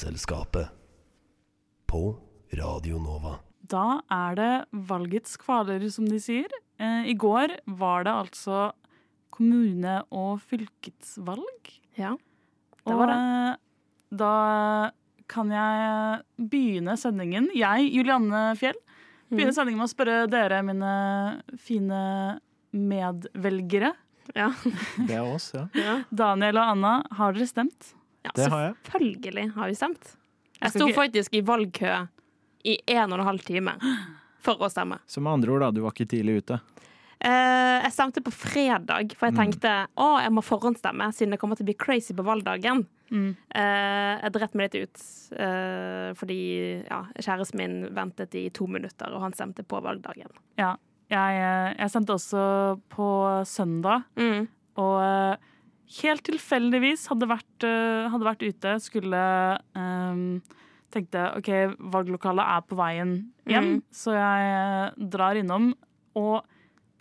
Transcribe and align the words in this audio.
Vitenselskapet. 0.00 0.68
På 1.86 2.16
Radio 2.52 2.98
Nova. 2.98 3.34
Da 3.68 4.00
er 4.08 4.36
det 4.38 4.52
valgets 4.88 5.36
kvaler, 5.36 5.82
som 5.92 6.06
de 6.08 6.16
sier. 6.16 6.48
Eh, 6.80 7.10
I 7.12 7.12
går 7.12 7.52
var 7.66 8.06
det 8.08 8.14
altså 8.14 8.72
kommune- 9.28 10.00
og 10.10 10.40
fylkesvalg. 10.40 11.68
Ja. 11.98 12.14
det 12.86 12.96
var 12.96 13.12
eh, 13.12 13.60
da 14.08 14.90
kan 15.28 15.52
jeg 15.52 16.48
begynne 16.48 16.96
sendingen, 16.96 17.50
jeg, 17.52 17.92
Julianne 17.92 18.56
Fjell, 18.56 18.80
begynner 19.28 19.52
sendingen 19.52 19.84
med 19.84 19.90
å 19.90 19.92
spørre 19.92 20.26
dere, 20.32 20.62
mine 20.64 20.96
fine 21.60 22.40
medvelgere. 22.72 23.92
Ja. 24.32 24.48
Det 24.96 25.12
er 25.12 25.28
oss, 25.28 25.52
ja. 25.52 25.68
ja. 25.76 26.02
Daniel 26.08 26.56
og 26.56 26.76
Anna, 26.78 27.00
har 27.20 27.36
dere 27.36 27.52
stemt? 27.52 27.92
Ja 28.24 28.30
Det 28.36 28.48
har 28.52 28.62
jeg. 28.68 28.74
Selvfølgelig 28.84 29.46
har 29.54 29.68
vi 29.68 29.74
stemt. 29.78 30.16
Jeg 30.60 30.70
sto 30.74 30.88
faktisk 30.92 31.34
i 31.34 31.40
valgkø 31.46 31.92
i 32.68 32.74
en 32.92 33.12
og 33.12 33.18
en 33.20 33.24
halv 33.30 33.40
time 33.46 33.72
for 34.44 34.60
å 34.60 34.68
stemme. 34.72 34.98
Så 35.08 35.20
med 35.24 35.32
andre 35.32 35.52
ord, 35.54 35.60
da, 35.64 35.70
du 35.72 35.80
var 35.84 35.92
ikke 35.94 36.08
tidlig 36.12 36.42
ute. 36.42 36.58
Uh, 37.20 37.80
jeg 37.84 37.92
stemte 37.92 38.22
på 38.24 38.32
fredag, 38.32 39.12
for 39.16 39.28
jeg 39.28 39.34
Mm. 39.36 39.40
tenkte 39.42 39.72
å, 40.00 40.20
jeg 40.22 40.32
må 40.32 40.40
forhåndsstemme 40.44 41.10
siden 41.12 41.30
det 41.34 41.38
kommer 41.40 41.56
til 41.56 41.64
å 41.64 41.68
bli 41.68 41.76
crazy 41.76 42.14
på 42.16 42.24
valgdagen. 42.24 42.86
Mm. 43.10 43.36
Uh, 43.54 44.14
jeg 44.22 44.32
dreit 44.32 44.54
meg 44.54 44.70
litt 44.72 44.88
ut 44.88 45.02
uh, 45.36 46.14
fordi 46.16 46.38
ja, 46.88 47.02
kjæresten 47.20 47.58
min 47.60 47.94
ventet 47.94 48.34
i 48.40 48.48
to 48.50 48.66
minutter, 48.66 49.12
og 49.12 49.20
han 49.20 49.32
stemte 49.36 49.64
på 49.64 49.80
valgdagen. 49.84 50.32
Ja. 50.56 50.76
Jeg, 51.10 51.40
jeg 51.76 51.90
stemte 51.90 52.14
også 52.14 52.78
på 52.88 53.08
søndag, 53.44 54.04
Mm. 54.16 54.46
og 54.78 55.36
helt 55.98 56.22
tilfeldigvis 56.26 57.08
hadde 57.10 57.26
vært, 57.30 57.64
eh, 57.66 58.08
hadde 58.12 58.26
vært 58.26 58.44
ute, 58.46 58.74
skulle 58.84 59.20
um, 59.74 60.40
Tenkte 60.90 61.20
OK, 61.38 61.48
valglokalet 61.94 62.48
er 62.50 62.62
på 62.66 62.74
veien 62.78 63.12
hjem, 63.46 63.68
Mm. 63.76 63.82
så 63.94 64.10
jeg 64.16 64.46
eh, 64.50 65.04
drar 65.12 65.38
innom. 65.38 65.68
Og 66.18 66.42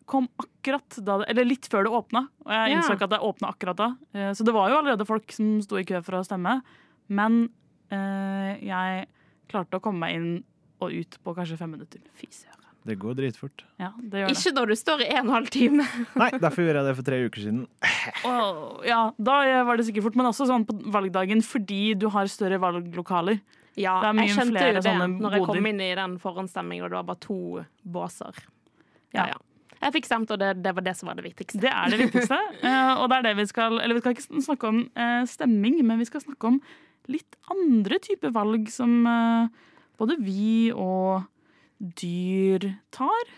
kom 0.06 0.28
akkurat 0.38 1.00
da 1.06 1.16
Eller 1.28 1.46
litt 1.46 1.66
før 1.70 1.88
det 1.88 1.94
åpna. 1.98 2.22
Og 2.46 2.52
jeg 2.54 2.76
innså 2.76 2.94
ikke 2.94 3.08
at 3.10 3.16
det 3.16 3.20
åpna 3.26 3.50
akkurat 3.50 3.78
da. 3.78 3.88
Så 4.38 4.46
det 4.46 4.54
var 4.54 4.70
jo 4.70 4.78
allerede 4.78 5.06
folk 5.10 5.32
som 5.34 5.56
sto 5.66 5.78
i 5.82 5.84
kø 5.90 6.02
for 6.06 6.20
å 6.20 6.24
stemme. 6.26 6.60
Men 7.10 7.50
uh, 7.92 8.52
jeg 8.62 9.08
klarte 9.50 9.78
å 9.78 9.82
komme 9.82 10.06
meg 10.06 10.16
inn 10.20 10.44
og 10.82 10.94
ut 10.94 11.18
på 11.26 11.34
kanskje 11.38 11.58
fem 11.58 11.74
minutter. 11.74 12.02
Fy 12.14 12.30
søren. 12.30 12.59
Det 12.88 12.96
går 12.96 13.18
dritfort. 13.18 13.66
Ja, 13.78 13.92
det 14.00 14.22
gjør 14.22 14.30
det. 14.32 14.36
Ikke 14.38 14.54
når 14.56 14.72
du 14.72 14.76
står 14.80 15.02
i 15.04 15.10
en 15.12 15.20
og 15.20 15.26
en 15.26 15.36
halv 15.36 15.50
time. 15.54 15.86
Nei, 16.22 16.30
derfor 16.40 16.64
gjorde 16.64 16.80
jeg 16.80 16.88
det 16.88 16.94
for 17.00 17.08
tre 17.10 17.20
uker 17.26 17.44
siden. 17.44 17.62
Åh, 18.30 18.62
ja, 18.88 19.00
da 19.20 19.36
var 19.68 19.80
det 19.80 19.88
sikkert 19.90 20.08
fort, 20.08 20.20
men 20.20 20.30
også 20.30 20.48
sånn 20.50 20.66
på 20.70 20.78
valgdagen 20.96 21.44
fordi 21.46 21.82
du 22.00 22.08
har 22.14 22.32
større 22.32 22.62
valglokaler. 22.64 23.42
Ja, 23.80 24.00
Det 24.02 24.10
er 24.10 24.16
mye 24.18 24.26
jeg 24.28 24.36
skjønte 24.38 24.56
flere 24.56 24.72
jo 24.72 24.80
det 24.80 24.86
sånne 24.88 25.10
når 25.20 25.38
jeg 25.38 25.46
kom 25.52 25.70
inn 25.70 25.84
i 25.84 25.92
den 26.00 26.16
forhåndsstemmingen, 26.24 26.88
og 26.88 26.92
det 26.92 27.00
var 27.00 27.08
bare 27.12 27.24
to 27.24 27.40
båser. 27.84 28.42
Ja. 29.16 29.30
Ja. 29.34 29.38
Jeg 29.80 29.96
fikk 29.96 30.10
stemt, 30.10 30.32
og 30.34 30.40
det, 30.42 30.50
det 30.60 30.74
var 30.76 30.84
det 30.84 30.94
som 31.00 31.08
var 31.08 31.20
det 31.20 31.24
viktigste. 31.30 31.62
Det 31.64 31.72
er 31.72 31.94
det 31.94 32.02
viktigste. 32.02 32.38
eh, 32.68 32.94
og 33.00 33.08
det 33.12 33.20
er 33.20 33.28
det 33.30 33.36
vi 33.40 33.48
skal 33.48 33.80
Eller 33.80 33.96
vi 33.96 34.04
skal 34.04 34.16
ikke 34.16 34.44
snakke 34.44 34.72
om 34.72 34.82
eh, 34.92 35.24
stemming, 35.30 35.80
men 35.88 36.02
vi 36.02 36.08
skal 36.10 36.24
snakke 36.26 36.52
om 36.52 36.60
litt 37.10 37.38
andre 37.50 38.00
typer 38.04 38.34
valg 38.36 38.68
som 38.74 39.00
eh, 39.08 39.70
både 40.00 40.20
vi 40.20 40.70
og 40.76 41.24
dyr 41.80 42.66
tar. 42.92 43.34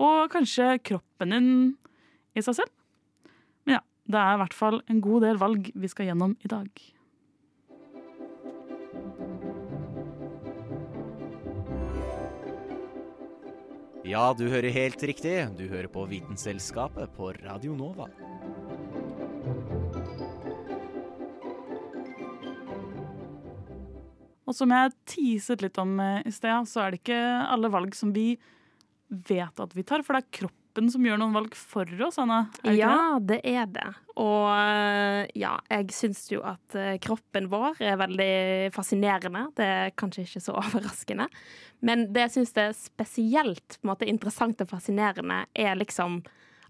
Og 0.00 0.28
kanskje 0.32 0.76
kroppen 0.82 1.34
din 1.34 1.50
i 2.38 2.44
seg 2.44 2.60
selv. 2.60 2.74
Men 3.66 3.78
ja, 3.78 3.82
det 4.08 4.20
er 4.20 4.36
i 4.36 4.42
hvert 4.44 4.56
fall 4.56 4.80
en 4.88 5.02
god 5.04 5.26
del 5.26 5.40
valg 5.40 5.72
vi 5.74 5.90
skal 5.90 6.10
gjennom 6.10 6.36
i 6.44 6.50
dag. 6.50 6.86
Ja, 14.08 14.30
du 14.32 14.46
hører 14.48 14.72
helt 14.72 15.02
riktig. 15.04 15.34
Du 15.58 15.66
hører 15.68 15.90
på 15.92 16.06
Vitenselskapet 16.08 17.12
på 17.12 17.28
Radio 17.42 17.74
Nova. 17.76 18.06
Og 24.48 24.56
som 24.56 24.72
jeg 24.72 24.94
teaset 25.08 25.64
litt 25.64 25.78
om 25.80 25.98
eh, 26.00 26.22
i 26.28 26.32
sted, 26.32 26.68
så 26.68 26.86
er 26.86 26.94
det 26.94 27.02
ikke 27.02 27.20
alle 27.52 27.70
valg 27.72 27.96
som 27.96 28.14
vi 28.16 28.32
vet 29.08 29.60
at 29.60 29.74
vi 29.76 29.84
tar, 29.84 30.04
for 30.04 30.16
det 30.16 30.24
er 30.24 30.38
kroppen 30.40 30.88
som 30.92 31.04
gjør 31.04 31.18
noen 31.20 31.34
valg 31.34 31.56
for 31.56 31.88
oss, 32.06 32.18
Anna. 32.22 32.42
Er 32.62 32.70
det 32.70 32.74
ikke 32.76 32.76
det? 32.76 32.78
Ja, 32.80 33.20
det 33.30 33.38
er 33.50 33.70
det. 33.74 33.86
Og 34.20 34.48
øh, 34.52 35.20
ja, 35.40 35.52
jeg 35.72 35.94
syns 35.96 36.22
jo 36.32 36.42
at 36.46 36.76
øh, 36.78 36.94
kroppen 37.04 37.48
vår 37.52 37.80
er 37.84 37.98
veldig 38.00 38.32
fascinerende. 38.76 39.46
Det 39.58 39.68
er 39.68 39.94
kanskje 40.00 40.24
ikke 40.24 40.44
så 40.44 40.56
overraskende. 40.62 41.28
Men 41.84 42.08
det 42.14 42.28
jeg 42.28 42.36
syns 42.38 42.54
er 42.60 42.76
spesielt 42.76 43.78
på 43.78 43.88
en 43.88 43.92
måte, 43.92 44.08
interessant 44.08 44.64
og 44.64 44.70
fascinerende, 44.72 45.42
er 45.56 45.76
liksom 45.80 46.22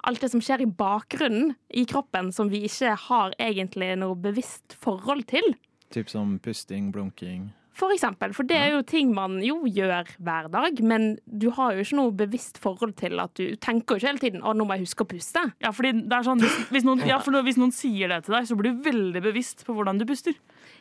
alt 0.07 0.23
det 0.23 0.31
som 0.33 0.43
skjer 0.43 0.63
i 0.63 0.71
bakgrunnen 0.79 1.55
i 1.75 1.85
kroppen 1.91 2.31
som 2.35 2.51
vi 2.51 2.63
ikke 2.69 2.95
har 3.09 3.35
egentlig 3.43 3.93
noe 3.99 4.19
bevisst 4.19 4.79
forhold 4.79 5.27
til. 5.31 5.55
Typ 5.95 6.11
som 6.11 6.37
pusting, 6.43 6.93
blunking. 6.95 7.49
For 7.79 7.95
eksempel, 7.95 8.33
for 8.35 8.49
det 8.49 8.57
er 8.59 8.73
jo 8.75 8.83
ting 8.87 9.13
man 9.15 9.37
jo 9.45 9.61
gjør 9.71 10.09
hver 10.19 10.49
dag, 10.51 10.81
men 10.83 11.13
du 11.27 11.47
har 11.55 11.77
jo 11.77 11.85
ikke 11.85 11.99
noe 11.99 12.15
bevisst 12.19 12.59
forhold 12.59 12.97
til 12.99 13.21
at 13.23 13.37
du 13.39 13.55
tenker 13.63 13.95
jo 13.95 14.01
ikke 14.01 14.09
hele 14.09 14.23
tiden 14.25 14.43
'Å, 14.43 14.55
nå 14.57 14.67
må 14.67 14.75
jeg 14.75 14.89
huske 14.89 15.07
å 15.07 15.11
puste'. 15.13 15.45
Ja, 15.63 15.71
fordi 15.71 15.93
det 16.01 16.17
er 16.17 16.27
sånn, 16.27 16.43
hvis, 16.43 16.57
hvis, 16.75 16.87
noen, 16.89 17.05
ja, 17.07 17.21
for 17.23 17.39
hvis 17.47 17.61
noen 17.61 17.75
sier 17.75 18.11
det 18.11 18.25
til 18.27 18.35
deg, 18.35 18.49
så 18.51 18.59
blir 18.59 18.75
du 18.75 18.83
veldig 18.89 19.23
bevisst 19.23 19.63
på 19.67 19.77
hvordan 19.79 20.01
du 20.01 20.07
puster. 20.11 20.35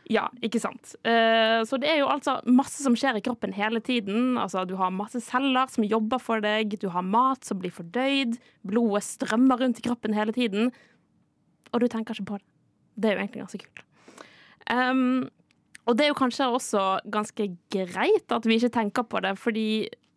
Ja, 0.09 0.25
ikke 0.41 0.61
sant. 0.63 0.95
Eh, 1.05 1.61
så 1.69 1.77
det 1.77 1.91
er 1.91 2.01
jo 2.01 2.09
altså 2.09 2.39
masse 2.49 2.81
som 2.81 2.95
skjer 2.97 3.19
i 3.19 3.23
kroppen 3.25 3.53
hele 3.53 3.79
tiden. 3.83 4.37
Altså, 4.41 4.65
du 4.65 4.75
har 4.79 4.89
masse 4.89 5.21
celler 5.21 5.69
som 5.69 5.85
jobber 5.85 6.21
for 6.23 6.41
deg, 6.41 6.79
du 6.81 6.89
har 6.89 7.05
mat 7.05 7.45
som 7.45 7.59
blir 7.61 7.75
fordøyd, 7.75 8.39
blodet 8.65 9.05
strømmer 9.05 9.61
rundt 9.61 9.83
i 9.83 9.85
kroppen 9.85 10.17
hele 10.17 10.33
tiden, 10.33 10.71
og 11.73 11.83
du 11.83 11.87
tenker 11.91 12.15
ikke 12.15 12.31
på 12.31 12.39
det. 12.39 12.47
Det 12.97 13.09
er 13.09 13.17
jo 13.17 13.21
egentlig 13.21 13.43
ganske 13.45 13.61
kult. 13.61 13.83
Um, 14.67 15.29
og 15.87 15.95
det 15.95 16.05
er 16.05 16.11
jo 16.11 16.19
kanskje 16.19 16.49
også 16.51 16.83
ganske 17.11 17.49
greit 17.71 18.35
at 18.35 18.47
vi 18.47 18.59
ikke 18.59 18.73
tenker 18.75 19.07
på 19.07 19.21
det, 19.23 19.33
fordi 19.39 19.67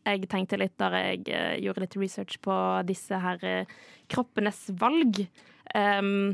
jeg 0.08 0.28
tenkte 0.32 0.58
litt 0.58 0.76
da 0.80 0.90
jeg 0.96 1.26
eh, 1.30 1.58
gjorde 1.62 1.84
litt 1.84 1.98
research 2.00 2.38
på 2.42 2.54
disse 2.88 3.18
her 3.20 3.42
eh, 3.46 3.74
kroppenes 4.10 4.64
valg. 4.80 5.22
Um, 5.76 6.32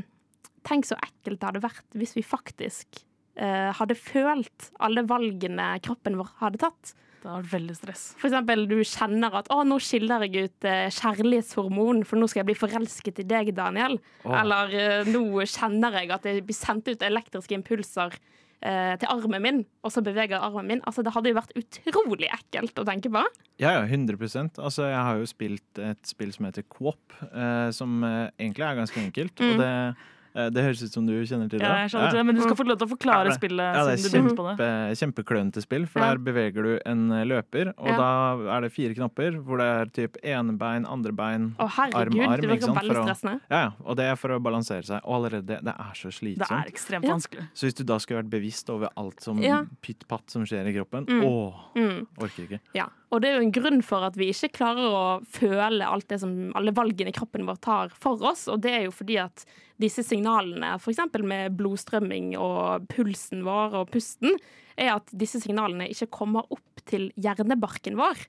tenk 0.65 0.87
så 0.87 0.97
ekkelt 1.03 1.41
det 1.41 1.49
hadde 1.51 1.65
vært 1.65 1.99
hvis 1.99 2.15
vi 2.17 2.23
faktisk 2.25 3.03
uh, 3.37 3.69
hadde 3.77 3.95
følt 3.99 4.71
alle 4.83 5.03
valgene 5.07 5.75
kroppen 5.85 6.17
vår 6.17 6.31
hadde 6.39 6.63
tatt. 6.63 6.95
Det 7.21 7.29
hadde 7.29 7.43
vært 7.43 7.53
veldig 7.53 7.75
stress. 7.77 8.05
For 8.17 8.29
eksempel 8.29 8.65
du 8.71 8.77
kjenner 8.87 9.37
at 9.41 9.51
å, 9.53 9.59
nå 9.67 9.77
skiller 9.83 10.25
jeg 10.25 10.47
ut 10.47 10.67
kjærlighetshormon, 10.97 12.01
for 12.07 12.21
nå 12.21 12.29
skal 12.29 12.41
jeg 12.43 12.49
bli 12.51 12.57
forelsket 12.57 13.21
i 13.21 13.27
deg, 13.27 13.51
Daniel. 13.57 13.97
Eller 14.25 14.73
eh, 14.77 15.11
nå 15.11 15.43
kjenner 15.43 15.99
jeg 16.01 16.13
at 16.15 16.25
det 16.25 16.39
blir 16.47 16.57
sendt 16.57 16.89
ut 16.89 17.05
elektriske 17.05 17.57
impulser 17.57 18.15
til 18.57 19.09
armen 19.11 19.43
min, 19.43 19.59
og 19.85 19.91
så 19.93 20.01
beveger 20.01 20.41
armen 20.41 20.65
min. 20.65 20.79
Altså, 20.89 21.03
det 21.05 21.11
hadde 21.13 21.29
jo 21.29 21.37
vært 21.37 21.51
utrolig 21.59 22.29
ekkelt 22.33 22.79
å 22.81 22.85
tenke 22.87 23.11
på. 23.13 23.21
Ja, 23.61 23.75
ja, 23.77 23.83
100% 23.85 24.57
Altså, 24.57 24.87
jeg 24.89 24.97
har 24.97 25.17
jo 25.19 25.29
spilt 25.29 25.81
et 25.81 26.09
spill 26.09 26.33
som 26.33 26.47
heter 26.49 26.65
Quop, 26.69 27.13
eh, 27.29 27.69
som 27.75 28.01
eh, 28.05 28.29
egentlig 28.39 28.65
er 28.65 28.79
ganske 28.81 29.01
enkelt. 29.01 29.41
Og 29.45 29.61
det, 29.61 29.69
eh, 29.69 30.05
det 30.53 30.63
høres 30.63 30.81
ut 30.85 30.93
som 30.93 31.05
du 31.07 31.13
kjenner 31.25 31.49
til 31.49 31.59
det. 31.59 31.65
Ja, 31.65 31.83
jeg 31.83 31.89
skjønner 31.91 32.09
til 32.13 32.19
det, 32.19 32.25
men 32.29 32.35
du 32.37 32.41
skal 32.45 32.55
få 32.59 32.65
lov 32.67 32.77
til 32.77 32.87
å 32.87 32.91
forklare 32.93 33.31
Ja, 33.31 33.35
spillet 33.37 33.75
Ja, 33.77 33.83
det 33.87 33.93
er 33.93 34.01
siden 34.03 34.11
du 34.11 34.17
begynte 34.29 34.37
på 34.37 34.45
det. 34.47 34.57
kjempe, 34.99 35.25
kjempeklønete 35.25 35.61
spill, 35.65 35.85
for 35.87 35.99
Ja. 35.99 36.09
der 36.13 36.17
beveger 36.27 36.63
du 36.63 36.79
en 36.85 37.11
eh, 37.11 37.23
løper, 37.25 37.73
og 37.77 37.87
Ja. 37.87 37.97
da 37.97 38.57
er 38.57 38.61
det 38.61 38.71
fire 38.71 38.93
knapper, 38.93 39.31
hvor 39.43 39.57
det 39.57 39.67
er 39.67 39.85
typ 40.07 40.17
ene 40.23 40.57
bein, 40.57 40.85
andre 40.85 41.11
bein, 41.11 41.55
Å, 41.59 41.67
herregud, 41.69 41.95
arm, 41.95 42.19
arm. 42.19 42.41
det 42.41 42.43
ikke 42.43 42.51
virker 42.53 42.65
sant, 42.67 42.77
veldig 42.77 42.93
for 42.93 43.01
å- 43.01 43.07
stressende. 43.07 43.41
Ja, 43.49 43.71
og 43.85 43.95
det 43.97 44.05
er 44.05 44.15
for 44.15 44.29
å 44.29 44.39
balansere 44.41 44.83
seg. 44.85 45.01
Og 45.03 45.13
allerede 45.23 45.45
det, 45.47 45.63
det 45.63 45.73
er 45.77 45.93
så 45.93 46.09
slitsomt. 46.11 46.47
Det 46.47 46.51
er 46.51 46.71
ekstremt 46.71 47.03
Ja. 47.03 47.13
vanskelig. 47.15 47.47
Så 47.53 47.65
hvis 47.67 47.75
du 47.75 47.83
da 47.83 47.97
skulle 47.97 48.21
vært 48.23 48.29
bevisst 48.29 48.69
over 48.69 48.89
alt 48.97 49.19
som 49.21 49.39
Ja. 49.41 49.63
pytt-patt 49.81 50.29
som 50.29 50.43
skjer 50.45 50.67
i 50.67 50.73
kroppen, 50.73 51.05
Mm. 51.07 51.23
åh, 51.23 51.53
Mm. 51.75 52.07
orker 52.19 52.47
ikke. 52.47 52.59
Ja. 52.75 52.85
Og 53.07 53.21
det 53.23 53.29
er 53.29 53.37
jo 53.37 53.45
en 53.45 53.53
grunn 53.55 53.81
for 53.85 54.03
at 54.03 54.17
vi 54.19 54.27
ikke 54.33 54.51
klarer 54.57 54.91
å 54.91 55.03
føle 55.31 55.85
alt 55.87 56.09
det 56.11 56.19
som 56.19 56.33
alle 56.59 56.73
valgene 56.75 57.13
kroppen 57.15 57.45
vår 57.47 57.59
tar 57.63 57.93
for 57.95 58.19
oss. 58.27 58.47
Og 58.51 58.59
det 58.65 58.73
er 58.73 58.83
jo 58.87 58.95
fordi 58.95 59.15
at 59.23 59.45
disse 59.79 60.03
signalene, 60.03 60.73
f.eks. 60.75 60.99
med 61.23 61.55
blodstrømming 61.55 62.33
og 62.35 62.89
pulsen 62.91 63.45
vår 63.47 63.77
og 63.81 63.93
pusten, 63.93 64.35
er 64.75 64.97
at 64.97 65.13
disse 65.15 65.39
signalene 65.41 65.87
ikke 65.93 66.09
kommer 66.19 66.51
opp 66.53 66.83
til 66.89 67.07
hjernebarken 67.15 67.95
vår. 67.99 68.25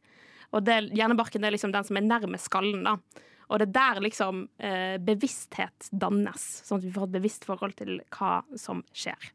Og 0.55 0.63
det, 0.65 0.79
hjernebarken 0.97 1.45
er 1.45 1.57
liksom 1.57 1.75
den 1.75 1.89
som 1.89 1.99
er 1.99 2.07
nærmest 2.07 2.49
skallen, 2.49 2.87
da. 2.87 3.25
Og 3.49 3.61
det 3.61 3.71
er 3.71 3.75
der 3.79 4.03
liksom 4.05 4.43
eh, 4.61 4.97
bevissthet 5.01 5.89
dannes, 5.91 6.45
sånn 6.69 6.83
at 6.83 6.87
vi 6.87 6.93
får 6.95 7.09
et 7.09 7.17
bevisst 7.17 7.49
forhold 7.49 7.75
til 7.81 7.99
hva 8.13 8.43
som 8.61 8.85
skjer. 8.93 9.33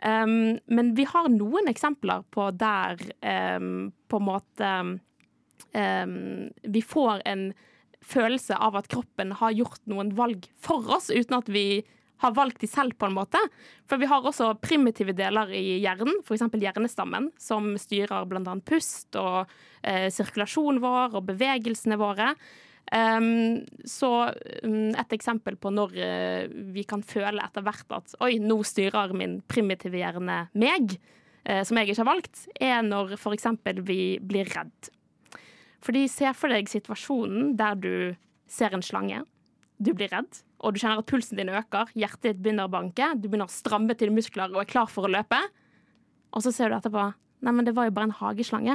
Um, 0.00 0.58
men 0.72 0.94
vi 0.96 1.04
har 1.04 1.28
noen 1.28 1.68
eksempler 1.68 2.22
på 2.32 2.46
der 2.56 3.00
um, 3.20 3.90
på 4.08 4.16
en 4.16 4.24
måte 4.24 4.70
um, 4.80 6.48
Vi 6.64 6.80
får 6.80 7.20
en 7.28 7.50
følelse 8.00 8.56
av 8.56 8.78
at 8.80 8.88
kroppen 8.88 9.34
har 9.36 9.52
gjort 9.52 9.82
noen 9.90 10.14
valg 10.16 10.48
for 10.56 10.88
oss, 10.96 11.10
uten 11.12 11.36
at 11.36 11.50
vi 11.52 11.82
har 12.20 12.32
valgt 12.36 12.60
de 12.60 12.68
selv, 12.68 12.96
på 12.96 13.08
en 13.08 13.16
måte. 13.16 13.40
For 13.88 14.00
vi 14.00 14.08
har 14.08 14.24
også 14.24 14.54
primitive 14.60 15.14
deler 15.16 15.52
i 15.56 15.80
hjernen, 15.80 16.20
f.eks. 16.24 16.44
hjernestammen, 16.52 17.30
som 17.40 17.72
styrer 17.80 18.28
bl.a. 18.28 18.56
pust 18.64 19.16
og 19.20 19.52
eh, 19.82 20.08
sirkulasjonen 20.12 20.82
vår 20.84 21.16
og 21.16 21.28
bevegelsene 21.30 22.00
våre. 22.00 22.34
Så 22.90 24.08
um, 24.64 24.90
et 24.98 25.12
eksempel 25.14 25.54
på 25.60 25.70
når 25.70 25.92
uh, 25.94 26.54
vi 26.74 26.82
kan 26.88 27.04
føle 27.06 27.42
etter 27.44 27.62
hvert 27.62 27.94
at 27.94 28.16
oi, 28.26 28.38
nå 28.42 28.56
styrer 28.66 29.14
min 29.14 29.38
primitive 29.46 30.00
hjerne 30.00 30.40
meg, 30.58 30.96
uh, 31.46 31.62
som 31.62 31.78
jeg 31.78 31.90
ikke 31.90 32.00
har 32.02 32.08
valgt, 32.10 32.42
er 32.58 32.82
når 32.82 33.14
f.eks. 33.14 33.46
vi 33.86 34.00
blir 34.18 34.50
redd. 34.56 34.90
Fordi 35.86 36.06
se 36.10 36.34
for 36.36 36.52
deg 36.52 36.68
situasjonen 36.68 37.54
der 37.60 37.78
du 37.78 37.92
ser 38.50 38.74
en 38.74 38.82
slange, 38.84 39.22
du 39.80 39.94
blir 39.94 40.10
redd, 40.12 40.42
og 40.60 40.74
du 40.74 40.82
kjenner 40.82 41.00
at 41.00 41.08
pulsen 41.08 41.38
din 41.38 41.54
øker, 41.54 41.94
hjertet 41.96 42.26
ditt 42.26 42.42
begynner 42.42 42.68
å 42.68 42.74
banke, 42.74 43.14
du 43.16 43.30
begynner 43.30 43.48
å 43.48 43.54
stramme 43.54 43.94
til 43.96 44.12
muskler 44.12 44.52
og 44.52 44.64
er 44.64 44.68
klar 44.68 44.90
for 44.92 45.06
å 45.06 45.12
løpe, 45.14 45.38
og 46.34 46.44
så 46.44 46.52
ser 46.54 46.70
du 46.70 46.78
etterpå 46.78 47.10
Nei, 47.40 47.54
men 47.56 47.64
det 47.64 47.72
var 47.72 47.86
jo 47.88 47.92
bare 47.96 48.10
en 48.10 48.18
hageslange. 48.18 48.74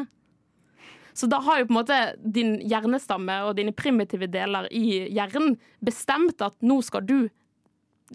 Så 1.15 1.29
da 1.31 1.39
har 1.39 1.61
jo 1.61 1.69
på 1.69 1.73
en 1.73 1.79
måte 1.79 1.97
din 2.19 2.57
hjernestamme 2.67 3.37
og 3.47 3.55
dine 3.55 3.71
primitive 3.75 4.27
deler 4.31 4.67
i 4.75 5.05
hjernen 5.15 5.55
bestemt 5.85 6.43
at 6.43 6.57
nå 6.65 6.81
skal 6.83 7.05
du 7.07 7.17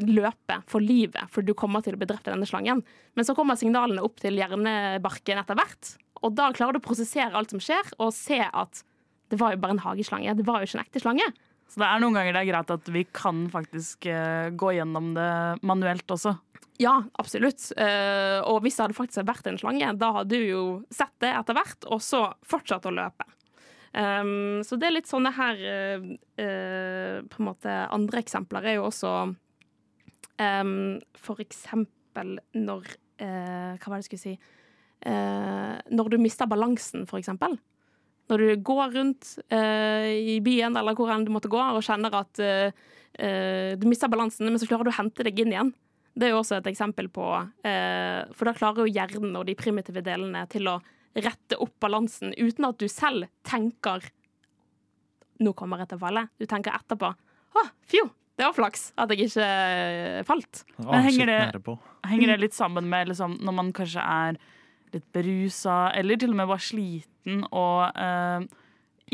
løpe 0.04 0.60
for 0.70 0.84
livet, 0.84 1.24
for 1.32 1.42
du 1.42 1.54
kommer 1.58 1.82
til 1.82 1.96
å 1.96 2.00
bli 2.00 2.08
drept 2.10 2.28
av 2.28 2.36
denne 2.36 2.48
slangen. 2.48 2.84
Men 3.16 3.26
så 3.26 3.34
kommer 3.34 3.58
signalene 3.58 4.04
opp 4.04 4.20
til 4.22 4.36
hjernebarken 4.38 5.40
etter 5.40 5.58
hvert, 5.58 5.94
og 6.20 6.36
da 6.36 6.50
klarer 6.54 6.76
du 6.76 6.82
å 6.82 6.84
prosessere 6.84 7.34
alt 7.36 7.54
som 7.54 7.62
skjer, 7.62 7.94
og 7.98 8.12
se 8.14 8.38
at 8.44 8.84
det 9.30 9.38
var 9.40 9.54
jo 9.54 9.62
bare 9.62 9.78
en 9.78 9.84
hageslange. 9.84 10.34
Det 10.36 10.46
var 10.46 10.60
jo 10.60 10.68
ikke 10.68 10.78
en 10.78 10.84
ekte 10.84 11.02
slange. 11.02 11.26
Så 11.70 11.78
det 11.78 11.86
er 11.86 12.00
noen 12.02 12.16
ganger 12.16 12.34
det 12.34 12.42
er 12.42 12.50
greit 12.50 12.70
at 12.74 12.88
vi 12.90 13.04
kan 13.14 13.44
faktisk 13.52 14.08
eh, 14.10 14.50
gå 14.58 14.72
gjennom 14.74 15.12
det 15.14 15.32
manuelt 15.66 16.10
også. 16.10 16.34
Ja, 16.80 16.96
absolutt. 17.20 17.62
Eh, 17.76 18.38
og 18.48 18.62
hvis 18.64 18.78
det 18.78 18.86
hadde 18.86 18.96
faktisk 18.96 19.26
vært 19.28 19.46
en 19.46 19.58
slange, 19.60 19.92
da 20.00 20.08
hadde 20.16 20.38
du 20.40 20.48
jo 20.48 20.62
sett 20.90 21.12
det 21.22 21.30
etter 21.36 21.54
hvert, 21.54 21.86
og 21.92 22.00
så 22.02 22.24
fortsatt 22.48 22.88
å 22.88 22.94
løpe. 22.96 23.28
Um, 23.90 24.62
så 24.66 24.78
det 24.78 24.86
er 24.86 24.94
litt 24.94 25.08
sånne 25.10 25.32
her 25.34 25.56
uh, 25.66 26.02
På 27.26 27.40
en 27.40 27.46
måte 27.48 27.72
andre 27.90 28.20
eksempler 28.22 28.68
er 28.70 28.76
jo 28.76 28.84
også 28.86 29.10
um, 30.38 31.00
for 31.18 31.42
eksempel 31.42 32.36
når 32.54 32.86
Hva 33.18 33.90
var 33.90 33.96
det 33.96 34.04
jeg 34.04 34.08
skulle 34.12 34.28
si? 34.28 34.36
når 35.00 36.10
du 36.12 36.16
mister 36.20 36.48
balansen, 36.48 37.06
for 37.08 37.16
eksempel. 37.18 37.54
Når 38.30 38.42
du 38.42 38.64
går 38.64 38.92
rundt 38.94 39.32
i 39.50 40.36
byen 40.44 40.78
eller 40.78 40.94
hvor 40.94 41.10
enn 41.10 41.26
du 41.26 41.32
måtte 41.34 41.50
gå, 41.50 41.58
og 41.58 41.82
kjenner 41.82 42.14
at 42.14 42.38
du 42.38 43.86
mister 43.90 44.10
balansen, 44.12 44.46
men 44.46 44.60
så 44.62 44.68
klarer 44.70 44.86
du 44.86 44.92
å 44.92 44.98
hente 45.00 45.26
deg 45.26 45.42
inn 45.42 45.50
igjen. 45.50 45.72
Det 46.14 46.28
er 46.28 46.32
jo 46.34 46.38
også 46.40 46.60
et 46.60 46.68
eksempel 46.70 47.08
på 47.10 47.26
For 47.26 48.46
da 48.46 48.54
klarer 48.54 48.86
jo 48.86 48.94
hjernen 48.94 49.34
og 49.34 49.48
de 49.48 49.56
primitive 49.58 50.04
delene 50.06 50.44
til 50.52 50.70
å 50.70 50.76
rette 51.18 51.58
opp 51.58 51.74
balansen 51.82 52.36
uten 52.38 52.68
at 52.68 52.78
du 52.78 52.86
selv 52.90 53.26
tenker 53.46 54.06
nå 55.40 55.52
kommer 55.56 55.82
jeg 55.82 55.92
til 55.92 56.00
å 56.00 56.04
falle. 56.04 56.26
Du 56.38 56.46
tenker 56.48 56.76
etterpå 56.76 57.10
å, 57.10 57.66
fjo, 57.90 58.04
det 58.38 58.46
var 58.46 58.56
flaks 58.56 58.90
at 59.00 59.12
jeg 59.12 59.28
ikke 59.28 59.46
eh, 59.46 60.22
falt. 60.28 60.62
Men 60.78 61.06
henger 61.06 61.30
det, 61.30 61.40
henger 62.08 62.32
det 62.32 62.40
litt 62.44 62.56
sammen 62.56 62.88
med 62.90 63.10
liksom, 63.10 63.38
når 63.44 63.56
man 63.56 63.72
kanskje 63.76 64.04
er 64.04 64.40
litt 64.96 65.06
berusa, 65.14 65.90
eller 65.96 66.20
til 66.20 66.32
og 66.34 66.40
med 66.40 66.50
bare 66.50 66.64
sliten 66.64 67.44
og 67.50 67.98
eh, 67.98 68.46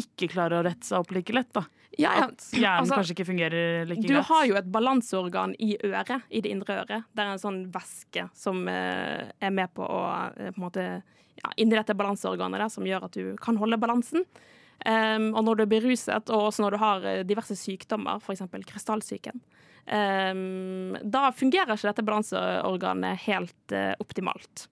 ikke 0.03 0.31
klarer 0.35 0.61
å 0.61 0.67
rette 0.67 0.87
seg 0.87 1.03
opp 1.03 1.15
like 1.17 1.35
lett, 1.35 1.53
da? 1.57 1.65
Ja, 1.97 2.11
ja. 2.13 2.25
At 2.29 2.45
hjernen 2.53 2.83
Altså, 2.83 2.99
kanskje 2.99 3.15
ikke 3.17 3.29
fungerer 3.31 3.87
like 3.89 4.05
Du 4.05 4.11
greit. 4.11 4.27
har 4.29 4.49
jo 4.51 4.57
et 4.59 4.67
balanseorgan 4.73 5.55
i 5.65 5.77
øret, 5.81 6.27
i 6.29 6.43
det 6.45 6.53
indre 6.53 6.83
øret. 6.83 7.07
Det 7.09 7.25
er 7.25 7.33
en 7.33 7.41
sånn 7.41 7.63
væske 7.73 8.27
som 8.37 8.67
eh, 8.69 9.31
er 9.41 9.55
med 9.55 9.73
på 9.77 9.87
å 9.87 10.03
eh, 10.35 10.51
på 10.51 10.61
en 10.61 10.67
måte, 10.67 10.85
ja, 11.41 11.55
Inni 11.57 11.79
dette 11.79 11.97
balanseorganet 11.97 12.61
der, 12.61 12.73
som 12.73 12.85
gjør 12.87 13.09
at 13.09 13.17
du 13.17 13.33
kan 13.41 13.57
holde 13.61 13.81
balansen. 13.81 14.27
Um, 14.85 15.31
og 15.33 15.47
når 15.47 15.57
du 15.57 15.63
er 15.65 15.71
beruset, 15.73 16.31
og 16.31 16.51
også 16.51 16.63
når 16.63 16.75
du 16.75 16.79
har 16.83 17.05
eh, 17.09 17.23
diverse 17.25 17.57
sykdommer, 17.57 18.21
f.eks. 18.21 18.45
krystallsyken, 18.69 19.41
um, 19.89 20.99
da 21.01 21.31
fungerer 21.33 21.73
ikke 21.73 21.89
dette 21.89 22.05
balanseorganet 22.05 23.25
helt 23.25 23.73
uh, 23.73 23.95
optimalt. 24.05 24.67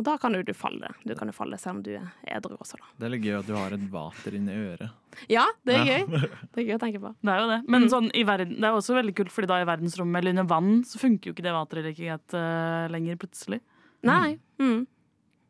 Og 0.00 0.04
da 0.06 0.14
kan 0.16 0.32
jo 0.32 0.40
du 0.40 0.54
falle. 0.56 0.88
Du 1.04 1.12
kan 1.12 1.28
jo 1.28 1.34
falle 1.36 1.58
selv 1.60 1.76
om 1.76 1.80
du 1.84 1.90
er 1.92 2.06
edru 2.32 2.54
også, 2.56 2.78
da. 2.80 2.86
Det 2.96 3.04
er 3.04 3.12
litt 3.12 3.24
gøy 3.26 3.34
at 3.36 3.48
du 3.50 3.52
har 3.52 3.74
et 3.76 3.82
vater 3.92 4.36
inni 4.38 4.54
øret. 4.56 4.94
Ja, 5.28 5.42
det 5.68 5.74
er 5.76 5.90
gøy. 5.90 6.06
Det 6.54 6.62
er 6.62 6.64
gøy 6.70 6.76
å 6.78 6.80
tenke 6.80 7.02
på. 7.02 7.10
Det 7.20 7.34
er 7.34 7.42
jo 7.42 7.50
det. 7.50 7.58
Men 7.74 7.84
sånn, 7.92 8.08
i 8.16 8.22
verden, 8.24 8.54
det 8.56 8.64
er 8.64 8.78
også 8.78 8.96
veldig 8.96 9.12
kult, 9.18 9.32
fordi 9.34 9.50
da 9.50 9.58
i 9.60 9.66
verdensrommet 9.68 10.22
eller 10.22 10.32
under 10.38 10.48
vann 10.48 10.70
så 10.88 11.02
funker 11.02 11.28
jo 11.28 11.36
ikke 11.36 11.44
det 11.44 11.52
vateret 11.52 11.90
like 11.90 12.00
greit 12.00 12.36
uh, 12.38 12.86
lenger 12.94 13.20
plutselig. 13.20 13.60
Nei. 14.08 14.38
Mm. 14.62 14.86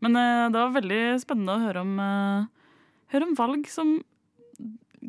Men 0.02 0.18
uh, 0.18 0.48
det 0.50 0.58
var 0.58 0.74
veldig 0.80 1.00
spennende 1.22 1.54
å 1.54 1.62
høre 1.68 1.86
om, 1.86 1.94
uh, 2.02 2.74
høre 3.14 3.30
om 3.30 3.38
valg 3.38 3.70
som 3.70 4.00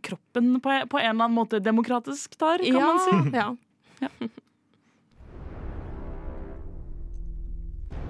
kroppen 0.06 0.54
på, 0.62 0.78
på 0.86 1.02
en 1.02 1.16
eller 1.16 1.26
annen 1.26 1.40
måte 1.40 1.64
demokratisk 1.64 2.38
tar, 2.38 2.62
kan 2.62 2.78
ja, 2.78 2.94
man 2.94 3.02
si. 3.08 3.18
Ja. 3.42 3.50
Ja. 4.06 4.32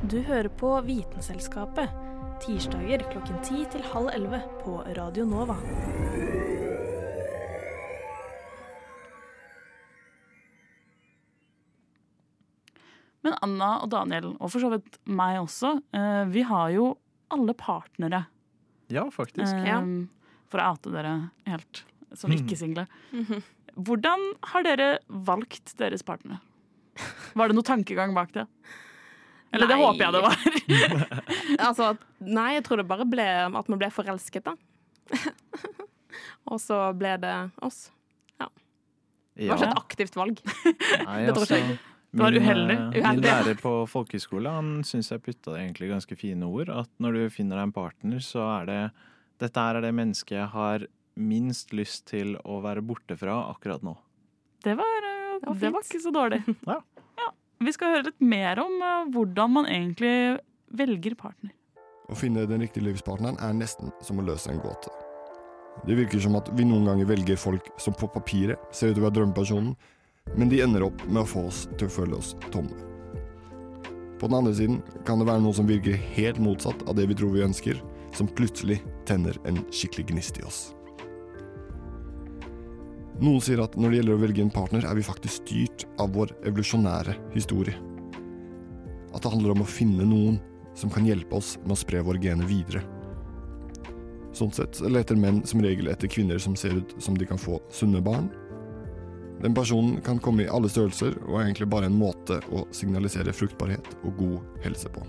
Du 0.09 0.17
hører 0.25 0.49
på 0.57 0.69
Vitenselskapet. 0.81 1.91
Tirsdager 2.41 3.03
klokken 3.11 3.37
ti 3.45 3.61
til 3.69 3.83
halv 3.85 4.09
11 4.09 4.39
på 4.63 4.79
Radio 4.97 5.27
Nova. 5.29 5.53
Men 13.21 13.37
Anna 13.45 13.69
og 13.83 13.91
Daniel, 13.93 14.31
og 14.41 14.49
for 14.49 14.65
så 14.65 14.73
vidt 14.73 14.97
meg 15.05 15.37
også, 15.43 15.75
eh, 15.93 16.25
vi 16.33 16.41
har 16.49 16.73
jo 16.73 16.95
alle 17.29 17.53
partnere. 17.53 18.25
Ja, 18.89 19.05
faktisk. 19.13 19.53
Um, 19.53 20.09
For 20.49 20.59
å 20.59 20.73
oute 20.73 20.89
dere 20.91 21.29
helt 21.45 21.85
som 22.17 22.33
ikke-single. 22.33 22.87
Hvordan 23.77 24.31
har 24.49 24.65
dere 24.65 24.95
valgt 25.07 25.77
deres 25.77 26.01
partnere? 26.01 26.41
Var 27.37 27.47
det 27.47 27.55
noe 27.55 27.69
tankegang 27.69 28.17
bak 28.17 28.33
det? 28.33 28.49
Eller 29.53 29.67
det 29.67 29.75
Nei. 29.77 29.85
håper 29.85 30.03
jeg 30.05 30.13
det 30.15 30.21
var. 30.25 30.37
Altså, 31.67 31.87
nei, 32.23 32.49
jeg 32.55 32.63
tror 32.65 32.79
det 32.81 32.87
bare 32.87 33.05
ble 33.09 33.25
at 33.51 33.67
man 33.71 33.79
ble 33.81 33.89
forelsket, 33.93 34.45
da. 34.47 34.53
Og 36.51 36.59
så 36.63 36.77
ble 36.97 37.15
det 37.21 37.35
oss. 37.63 37.89
Det 39.31 39.47
var 39.47 39.57
ikke 39.61 39.69
et 39.71 39.79
aktivt 39.79 40.15
valg. 40.19 40.41
Nei, 41.07 41.19
Det 41.27 41.33
tror 41.33 41.45
altså, 41.45 41.55
jeg. 41.57 41.67
altså, 41.71 41.87
Det 42.11 42.19
var 42.21 42.35
uheldig. 42.35 42.75
uheldig. 42.75 42.99
eh, 42.99 43.11
Min 43.15 43.21
lærer 43.23 43.59
på 43.61 43.71
folkehøyskole 43.89 44.51
han 44.51 44.71
syns 44.87 45.11
jeg 45.13 45.21
putta 45.23 45.53
egentlig 45.55 45.87
ganske 45.93 46.17
fine 46.19 46.47
ord. 46.51 46.69
At 46.73 46.89
når 47.01 47.15
du 47.15 47.21
finner 47.33 47.55
deg 47.61 47.69
en 47.69 47.75
partner, 47.75 48.19
så 48.25 48.43
er 48.59 48.67
det 48.71 48.81
Dette 49.41 49.57
her 49.63 49.79
er 49.79 49.85
det 49.87 49.93
mennesket 49.97 50.35
jeg 50.37 50.49
har 50.53 50.83
minst 51.17 51.71
lyst 51.73 52.03
til 52.11 52.35
å 52.45 52.59
være 52.61 52.83
borte 52.85 53.15
fra 53.17 53.39
akkurat 53.49 53.81
nå. 53.87 53.95
Det 54.61 54.75
var, 54.77 55.07
eh, 55.07 55.39
Det 55.39 55.47
var 55.47 55.55
det 55.63 55.71
var 55.77 55.87
ikke 55.87 56.03
så 56.03 56.11
dårlig. 56.13 56.41
Ja. 56.67 56.77
Ja. 57.23 57.29
Vi 57.61 57.73
skal 57.75 57.93
høre 57.93 58.07
litt 58.09 58.23
mer 58.25 58.57
om 58.63 58.79
eh, 58.81 59.09
hvordan 59.13 59.51
man 59.53 59.67
egentlig 59.69 60.39
velger 60.73 61.13
partner. 61.19 61.53
Å 62.09 62.17
finne 62.17 62.47
den 62.49 62.63
riktige 62.63 62.87
livspartneren 62.87 63.37
er 63.43 63.53
nesten 63.53 63.93
som 64.01 64.19
å 64.19 64.25
løse 64.25 64.49
en 64.51 64.61
gåte. 64.63 64.89
Det 65.85 65.95
virker 65.95 66.19
som 66.23 66.35
at 66.39 66.49
vi 66.57 66.65
noen 66.67 66.89
ganger 66.89 67.07
velger 67.13 67.39
folk 67.39 67.69
som 67.79 67.95
på 67.95 68.09
papiret 68.11 68.59
ser 68.75 68.91
ut 68.91 68.97
til 68.97 69.03
å 69.03 69.07
være 69.07 69.19
drømmepersonen, 69.19 69.75
men 70.35 70.51
de 70.51 70.63
ender 70.65 70.87
opp 70.87 71.05
med 71.07 71.21
å 71.21 71.29
få 71.29 71.45
oss 71.51 71.63
til 71.77 71.87
å 71.87 71.93
føle 71.93 72.17
oss 72.17 72.33
tomme. 72.49 72.75
På 74.19 74.29
den 74.29 74.37
andre 74.41 74.57
siden 74.57 74.81
kan 75.05 75.21
det 75.21 75.29
være 75.29 75.41
noe 75.45 75.55
som 75.57 75.69
virker 75.69 75.97
helt 76.17 76.41
motsatt 76.41 76.83
av 76.89 76.97
det 76.97 77.07
vi 77.09 77.17
tror 77.17 77.33
vi 77.37 77.45
ønsker, 77.45 77.79
som 78.17 78.29
plutselig 78.29 78.81
tenner 79.09 79.37
en 79.49 79.61
skikkelig 79.69 80.11
gnist 80.11 80.41
i 80.41 80.45
oss. 80.49 80.71
Noen 83.21 83.41
sier 83.43 83.59
at 83.61 83.75
når 83.77 83.91
det 83.91 83.97
gjelder 83.99 84.17
å 84.17 84.21
velge 84.23 84.41
en 84.41 84.53
partner, 84.53 84.85
er 84.87 84.97
vi 84.97 85.05
faktisk 85.05 85.43
styrt 85.43 85.83
av 86.01 86.15
vår 86.15 86.31
evolusjonære 86.49 87.13
historie. 87.35 87.77
At 89.13 89.21
det 89.21 89.33
handler 89.33 89.53
om 89.53 89.61
å 89.61 89.69
finne 89.69 90.07
noen 90.07 90.39
som 90.73 90.89
kan 90.89 91.05
hjelpe 91.05 91.37
oss 91.37 91.53
med 91.61 91.75
å 91.75 91.77
spre 91.77 92.01
våre 92.01 92.21
gener 92.23 92.49
videre. 92.49 92.81
Sånn 94.33 94.53
sett 94.55 94.79
leter 94.87 95.19
menn 95.19 95.43
som 95.45 95.61
regel 95.61 95.91
etter 95.91 96.09
kvinner 96.09 96.41
som 96.41 96.55
ser 96.57 96.79
ut 96.79 96.95
som 97.03 97.17
de 97.19 97.27
kan 97.29 97.37
få 97.37 97.59
sunne 97.69 98.01
barn. 98.01 98.31
Den 99.41 99.53
personen 99.53 100.01
kan 100.01 100.21
komme 100.21 100.47
i 100.47 100.49
alle 100.49 100.69
størrelser 100.71 101.17
og 101.27 101.35
er 101.35 101.49
egentlig 101.49 101.69
bare 101.69 101.91
en 101.91 102.01
måte 102.01 102.39
å 102.49 102.65
signalisere 102.73 103.37
fruktbarhet 103.37 103.97
og 104.01 104.17
god 104.17 104.65
helse 104.65 104.89
på. 104.93 105.05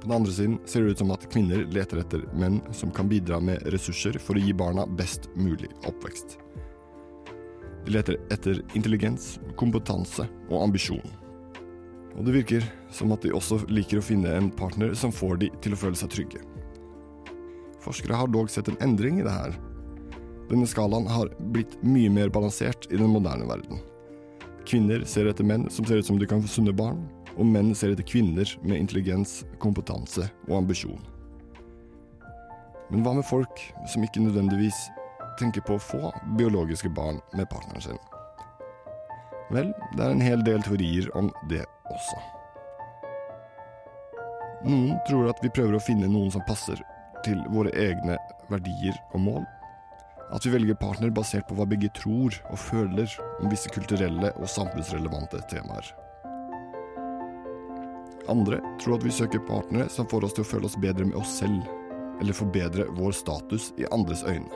På 0.00 0.08
den 0.08 0.16
andre 0.16 0.32
siden 0.32 0.58
ser 0.64 0.82
det 0.82 0.94
ut 0.94 0.98
som 0.98 1.10
at 1.12 1.26
kvinner 1.32 1.66
leter 1.68 2.00
etter 2.00 2.22
menn 2.32 2.62
som 2.72 2.92
kan 2.94 3.08
bidra 3.08 3.36
med 3.44 3.66
ressurser 3.74 4.16
for 4.16 4.38
å 4.38 4.40
gi 4.40 4.54
barna 4.56 4.86
best 4.96 5.28
mulig 5.36 5.68
oppvekst. 5.84 6.38
De 7.84 7.92
leter 7.92 8.16
etter 8.32 8.62
intelligens, 8.78 9.34
kompetanse 9.60 10.24
og 10.48 10.62
ambisjon. 10.62 11.04
Og 12.16 12.24
det 12.24 12.34
virker 12.38 12.64
som 12.92 13.12
at 13.12 13.22
de 13.24 13.34
også 13.36 13.60
liker 13.68 14.00
å 14.00 14.04
finne 14.04 14.32
en 14.32 14.48
partner 14.56 14.96
som 14.96 15.12
får 15.12 15.36
de 15.44 15.50
til 15.60 15.76
å 15.76 15.80
føle 15.82 16.00
seg 16.00 16.12
trygge. 16.16 16.40
Forskere 17.84 18.16
har 18.16 18.32
dog 18.32 18.48
sett 18.52 18.68
en 18.72 18.80
endring 18.84 19.20
i 19.20 19.26
det 19.26 19.36
her. 19.36 19.54
Denne 20.50 20.68
skalaen 20.68 21.06
har 21.12 21.30
blitt 21.52 21.76
mye 21.84 22.10
mer 22.12 22.32
balansert 22.32 22.88
i 22.90 22.96
den 22.96 23.12
moderne 23.12 23.46
verden. 23.48 23.84
Kvinner 24.68 25.04
ser 25.08 25.28
etter 25.28 25.46
menn 25.46 25.68
som 25.72 25.84
ser 25.84 26.00
ut 26.00 26.08
som 26.08 26.18
de 26.20 26.28
kan 26.28 26.42
få 26.42 26.50
sunne 26.56 26.74
barn, 26.76 27.04
og 27.36 27.46
menn 27.46 27.74
ser 27.76 27.94
etter 27.94 28.06
kvinner 28.06 28.48
med 28.62 28.80
intelligens, 28.80 29.40
kompetanse 29.62 30.26
og 30.48 30.56
ambisjon. 30.62 31.02
Men 32.90 33.04
hva 33.04 33.14
med 33.18 33.26
folk 33.26 33.62
som 33.88 34.02
ikke 34.02 34.22
nødvendigvis 34.24 34.88
tenker 35.38 35.62
på 35.66 35.76
å 35.76 35.82
få 35.82 36.10
biologiske 36.38 36.90
barn 36.96 37.20
med 37.38 37.48
partneren 37.52 37.84
sin? 37.84 38.00
Vel, 39.50 39.70
det 39.96 40.04
er 40.04 40.14
en 40.14 40.22
hel 40.22 40.42
del 40.46 40.62
teorier 40.62 41.08
om 41.18 41.30
det 41.50 41.62
også. 41.90 42.18
Noen 44.66 44.98
tror 45.08 45.30
at 45.30 45.40
vi 45.42 45.50
prøver 45.54 45.78
å 45.78 45.82
finne 45.82 46.10
noen 46.10 46.30
som 46.34 46.44
passer 46.46 46.82
til 47.24 47.40
våre 47.54 47.72
egne 47.78 48.18
verdier 48.50 48.98
og 49.14 49.24
mål. 49.24 49.48
At 50.30 50.46
vi 50.46 50.52
velger 50.54 50.78
partner 50.78 51.10
basert 51.14 51.48
på 51.48 51.56
hva 51.58 51.66
begge 51.66 51.90
tror 51.96 52.36
og 52.50 52.60
føler 52.60 53.10
om 53.40 53.50
visse 53.50 53.70
kulturelle 53.72 54.30
og 54.36 54.50
samfunnsrelevante 54.50 55.42
temaer. 55.50 55.90
Andre 58.30 58.60
tror 58.80 58.98
at 58.98 59.04
vi 59.04 59.12
søker 59.14 59.42
partnere 59.48 59.88
som 59.90 60.06
får 60.06 60.24
oss 60.28 60.36
til 60.36 60.44
å 60.44 60.50
føle 60.52 60.68
oss 60.68 60.78
bedre 60.78 61.08
med 61.08 61.18
oss 61.18 61.32
selv, 61.40 61.64
eller 62.20 62.36
forbedre 62.36 62.86
vår 62.98 63.16
status 63.16 63.72
i 63.80 63.88
andres 63.90 64.22
øyne. 64.22 64.50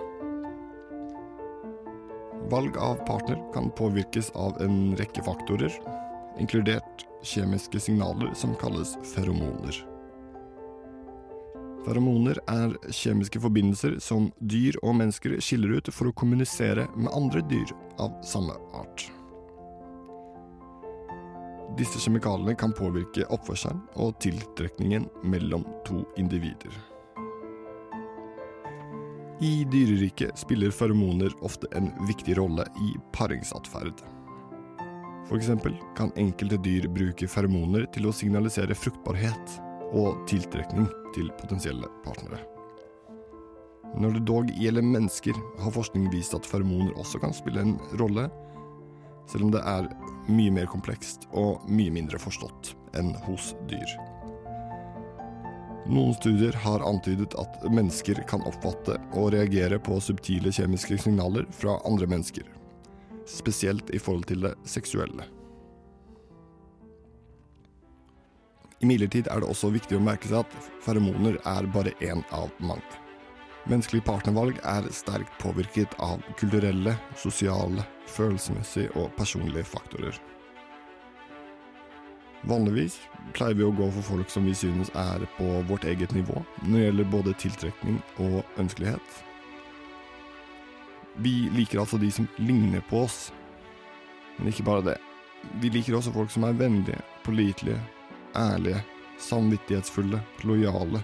Valg 2.52 2.76
av 2.76 3.00
partner 3.08 3.40
kan 3.54 3.70
påvirkes 3.74 4.30
av 4.36 4.60
en 4.62 4.94
rekke 5.00 5.24
faktorer, 5.24 5.72
inkludert 6.38 7.06
kjemiske 7.24 7.80
signaler 7.80 8.34
som 8.36 8.54
kalles 8.60 8.94
feromoner. 9.14 9.80
Feromoner 11.84 12.38
er 12.48 12.76
kjemiske 12.92 13.40
forbindelser 13.44 13.98
som 14.00 14.30
dyr 14.40 14.78
og 14.82 14.96
mennesker 15.00 15.36
skiller 15.44 15.76
ut 15.80 15.90
for 15.92 16.08
å 16.08 16.16
kommunisere 16.16 16.86
med 16.96 17.12
andre 17.12 17.42
dyr 17.50 17.74
av 18.00 18.14
samme 18.24 18.56
art. 18.76 19.08
Disse 21.78 21.98
kjemikaliene 21.98 22.54
kan 22.54 22.72
påvirke 22.72 23.26
oppførselen 23.34 23.80
og 23.98 24.14
tiltrekningen 24.22 25.08
mellom 25.26 25.64
to 25.86 26.04
individer. 26.20 26.70
I 29.42 29.64
dyreriket 29.66 30.38
spiller 30.38 30.70
feromoner 30.70 31.34
ofte 31.42 31.66
en 31.74 31.90
viktig 32.06 32.36
rolle 32.38 32.68
i 32.78 32.94
paringsatferd. 33.12 34.04
Eksempel 35.34 35.74
kan 35.98 36.12
enkelte 36.20 36.60
dyr 36.62 36.86
bruke 36.94 37.26
feromoner 37.28 37.88
til 37.90 38.06
å 38.06 38.14
signalisere 38.14 38.76
fruktbarhet 38.78 39.58
og 39.98 40.22
tiltrekning 40.30 40.86
til 41.16 41.32
potensielle 41.40 41.90
partnere. 42.06 42.38
Når 43.98 44.16
det 44.16 44.24
dog 44.30 44.50
gjelder 44.58 44.86
mennesker, 44.86 45.34
har 45.58 45.74
forskning 45.74 46.06
vist 46.14 46.34
at 46.38 46.46
feromoner 46.46 46.94
også 46.98 47.18
kan 47.22 47.34
spille 47.34 47.62
en 47.66 47.76
rolle, 47.98 48.28
selv 49.30 49.48
om 49.48 49.54
det 49.54 49.62
er 49.64 49.88
mye 50.28 50.52
mer 50.54 50.66
komplekst 50.70 51.28
og 51.32 51.64
mye 51.68 51.92
mindre 51.92 52.20
forstått 52.20 52.74
enn 52.98 53.12
hos 53.26 53.52
dyr. 53.70 53.96
Noen 55.84 56.14
studier 56.16 56.56
har 56.64 56.80
antydet 56.86 57.34
at 57.36 57.60
mennesker 57.68 58.22
kan 58.28 58.44
oppfatte 58.48 58.96
og 59.12 59.34
reagere 59.34 59.76
på 59.76 59.98
subtile 60.00 60.52
kjemiske 60.54 60.96
signaler 61.02 61.44
fra 61.52 61.76
andre 61.84 62.08
mennesker, 62.08 62.46
spesielt 63.28 63.92
i 63.92 64.00
forhold 64.00 64.24
til 64.30 64.46
det 64.46 64.54
seksuelle. 64.64 65.28
Imidlertid 68.84 69.28
er 69.32 69.40
det 69.40 69.48
også 69.48 69.70
viktig 69.72 69.96
å 69.96 70.04
merke 70.04 70.28
seg 70.28 70.44
at 70.44 70.72
feromoner 70.84 71.36
er 71.48 71.68
bare 71.72 71.92
én 72.04 72.24
av 72.36 72.52
mange. 72.64 73.03
Menneskelig 73.64 74.02
partnervalg 74.04 74.58
er 74.68 74.84
sterkt 74.92 75.32
påvirket 75.40 75.94
av 76.04 76.20
kulturelle, 76.36 76.92
sosiale, 77.16 77.84
følelsesmessige 78.12 78.90
og 79.00 79.08
personlige 79.16 79.64
faktorer. 79.64 80.18
Vanligvis 82.44 82.98
pleier 83.32 83.56
vi 83.56 83.64
å 83.64 83.72
gå 83.72 83.86
for 83.94 84.04
folk 84.04 84.28
som 84.28 84.44
vi 84.44 84.52
synes 84.52 84.90
er 85.00 85.24
på 85.38 85.46
vårt 85.70 85.86
eget 85.88 86.12
nivå 86.12 86.42
når 86.66 86.74
det 86.74 86.82
gjelder 86.82 87.08
både 87.14 87.34
tiltrekning 87.40 87.96
og 88.20 88.60
ønskelighet. 88.60 89.16
Vi 91.24 91.48
liker 91.54 91.80
altså 91.80 91.96
de 92.02 92.12
som 92.12 92.28
ligner 92.36 92.84
på 92.90 93.06
oss, 93.06 93.30
men 94.36 94.52
ikke 94.52 94.68
bare 94.68 94.84
det. 94.90 94.98
Vi 95.62 95.72
liker 95.72 95.96
også 95.96 96.12
folk 96.12 96.28
som 96.34 96.44
er 96.44 96.60
vennlige, 96.60 97.00
pålitelige, 97.24 97.80
ærlige, 98.36 98.84
samvittighetsfulle, 99.24 100.20
lojale 100.44 101.00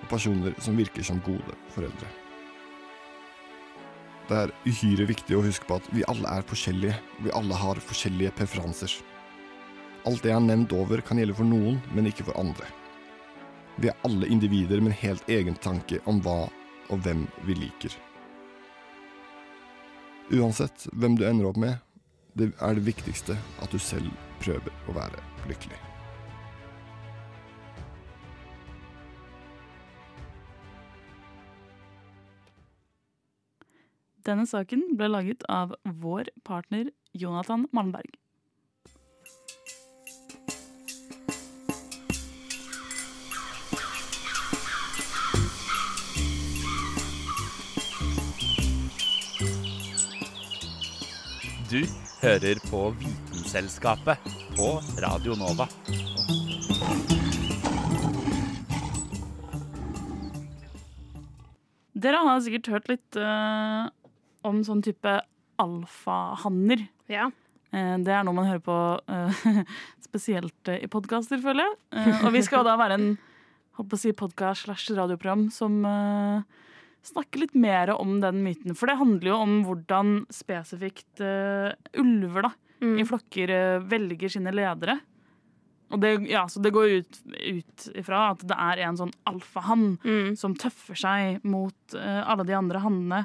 og 0.00 0.08
personer 0.10 0.56
som 0.62 0.78
virker 0.78 1.04
som 1.06 1.20
gode 1.26 1.56
foreldre. 1.74 2.08
Det 4.30 4.38
er 4.38 4.52
uhyre 4.62 5.08
viktig 5.08 5.34
å 5.34 5.42
huske 5.42 5.66
på 5.66 5.80
at 5.80 5.88
vi 5.90 6.06
alle 6.10 6.30
er 6.30 6.46
forskjellige, 6.46 6.94
og 7.18 7.24
vi 7.26 7.32
alle 7.34 7.56
har 7.58 7.80
forskjellige 7.82 8.34
preferanser. 8.38 8.92
Alt 10.06 10.22
det 10.22 10.30
jeg 10.30 10.38
har 10.38 10.44
nevnt 10.44 10.72
over, 10.72 11.02
kan 11.02 11.18
gjelde 11.18 11.34
for 11.36 11.48
noen, 11.48 11.80
men 11.96 12.06
ikke 12.08 12.28
for 12.28 12.38
andre. 12.40 12.68
Vi 13.82 13.90
er 13.90 14.06
alle 14.06 14.30
individer 14.30 14.78
med 14.78 14.94
en 14.94 15.00
helt 15.02 15.28
egen 15.28 15.58
tanke 15.58 15.98
om 16.10 16.22
hva 16.22 16.44
og 16.90 17.04
hvem 17.04 17.26
vi 17.48 17.58
liker. 17.58 17.98
Uansett 20.30 20.86
hvem 20.94 21.18
du 21.18 21.26
ender 21.26 21.50
opp 21.50 21.58
med, 21.58 21.80
det 22.38 22.52
er 22.62 22.78
det 22.78 22.86
viktigste 22.86 23.34
at 23.34 23.74
du 23.74 23.82
selv 23.82 24.14
prøver 24.38 24.70
å 24.86 24.94
være 24.94 25.22
lykkelig. 25.50 25.89
Denne 34.26 34.44
saken 34.44 34.82
ble 34.98 35.08
laget 35.08 35.44
av 35.48 35.72
vår 36.02 36.28
partner 36.44 36.90
Jonathan 37.16 37.64
Malmberg. 37.72 38.10
Du 51.70 51.86
hører 52.20 52.58
på 52.66 52.82
Vitenselskapet 52.98 54.18
på 54.58 54.68
Radio 55.00 55.36
Nova. 55.38 55.68
Dere 62.00 62.20
har 62.26 62.42
sikkert 62.42 62.70
hørt 62.74 62.90
litt 62.90 63.16
eh, 63.20 63.86
om 64.46 64.62
sånn 64.66 64.82
type 64.84 65.18
alfahanner. 65.60 66.86
Ja. 67.10 67.30
Eh, 67.72 67.96
det 68.02 68.14
er 68.14 68.24
noe 68.26 68.36
man 68.36 68.48
hører 68.48 68.62
på 68.64 68.76
eh, 69.10 69.42
spesielt 70.06 70.70
eh, 70.70 70.82
i 70.84 70.90
podkaster, 70.90 71.42
føler 71.42 71.68
jeg. 71.68 72.16
Og 72.24 72.32
vi 72.34 72.42
skal 72.46 72.64
da 72.66 72.78
være 72.80 72.96
en 72.98 73.10
holdt 73.78 73.92
på 73.92 73.98
å 73.98 74.02
si, 74.02 74.14
podkast 74.16 74.66
slash 74.66 74.90
radioprogram 74.96 75.46
som 75.54 75.78
snakker 77.06 77.40
litt 77.46 77.54
mer 77.56 77.94
om 77.94 78.18
den 78.20 78.42
myten. 78.44 78.74
For 78.76 78.90
det 78.90 78.98
handler 79.00 79.30
jo 79.30 79.36
om 79.40 79.54
hvordan 79.64 80.10
spesifikt 80.34 81.22
ulver 81.22 82.44
da, 82.44 82.50
i 82.84 83.06
flokker 83.08 83.52
velger 83.88 84.34
sine 84.34 84.52
ledere. 84.52 84.98
Og 85.90 85.98
det, 86.02 86.10
ja, 86.30 86.44
så 86.50 86.60
det 86.62 86.70
går 86.74 86.92
ut, 87.00 87.18
ut 87.26 87.86
ifra 87.98 88.30
at 88.34 88.44
det 88.46 88.56
er 88.68 88.82
en 88.86 88.98
sånn 89.00 89.14
alfahann 89.26 89.96
Mm. 90.04 90.36
som 90.38 90.54
tøffer 90.54 90.98
seg 90.98 91.40
mot 91.42 91.96
uh, 91.96 92.22
alle 92.30 92.44
de 92.46 92.54
andre 92.54 92.82
hannene, 92.84 93.24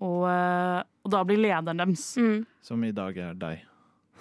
og, 0.00 0.24
eh, 0.30 0.82
og 1.04 1.10
da 1.14 1.22
blir 1.24 1.40
lederen 1.42 1.78
deres. 1.82 2.04
Mm. 2.18 2.46
Som 2.62 2.84
i 2.84 2.92
dag 2.92 3.16
er 3.18 3.34
deg. 3.34 3.64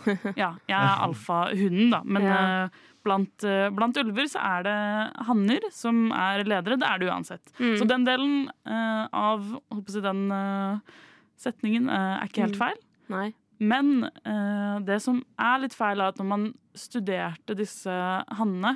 Ja, 0.37 0.51
jeg 0.69 0.77
er 0.77 1.01
alfahunden, 1.07 1.89
da. 1.91 2.01
Men 2.05 2.23
Ja. 2.23 2.37
eh, 2.65 2.69
blant, 3.03 3.43
eh, 3.43 3.69
blant 3.73 3.97
ulver 3.97 4.27
så 4.29 4.39
er 4.43 4.63
det 4.67 5.25
hanner 5.27 5.67
som 5.71 6.11
er 6.11 6.43
ledere. 6.43 6.77
Det 6.77 6.87
er 6.87 6.99
det 6.99 7.09
uansett. 7.09 7.51
Mm. 7.59 7.75
Så 7.79 7.87
den 7.87 8.05
delen 8.05 8.49
uh, 8.67 9.07
av 9.13 9.45
på 9.71 10.01
den 10.03 10.31
uh, 10.31 10.79
setningen 11.39 11.89
uh, 11.89 12.21
er 12.21 12.27
ikke 12.27 12.45
helt 12.45 12.57
Mm. 12.57 12.61
feil. 12.61 12.79
Nei. 13.09 13.33
Men 13.59 14.03
eh, 14.05 14.79
det 14.85 14.99
som 15.01 15.23
er 15.39 15.59
litt 15.63 15.73
feil, 15.73 15.97
er 15.99 16.11
at 16.11 16.17
når 16.21 16.27
man 16.29 16.43
studerte 16.77 17.55
disse 17.57 17.89
hannene, 18.37 18.75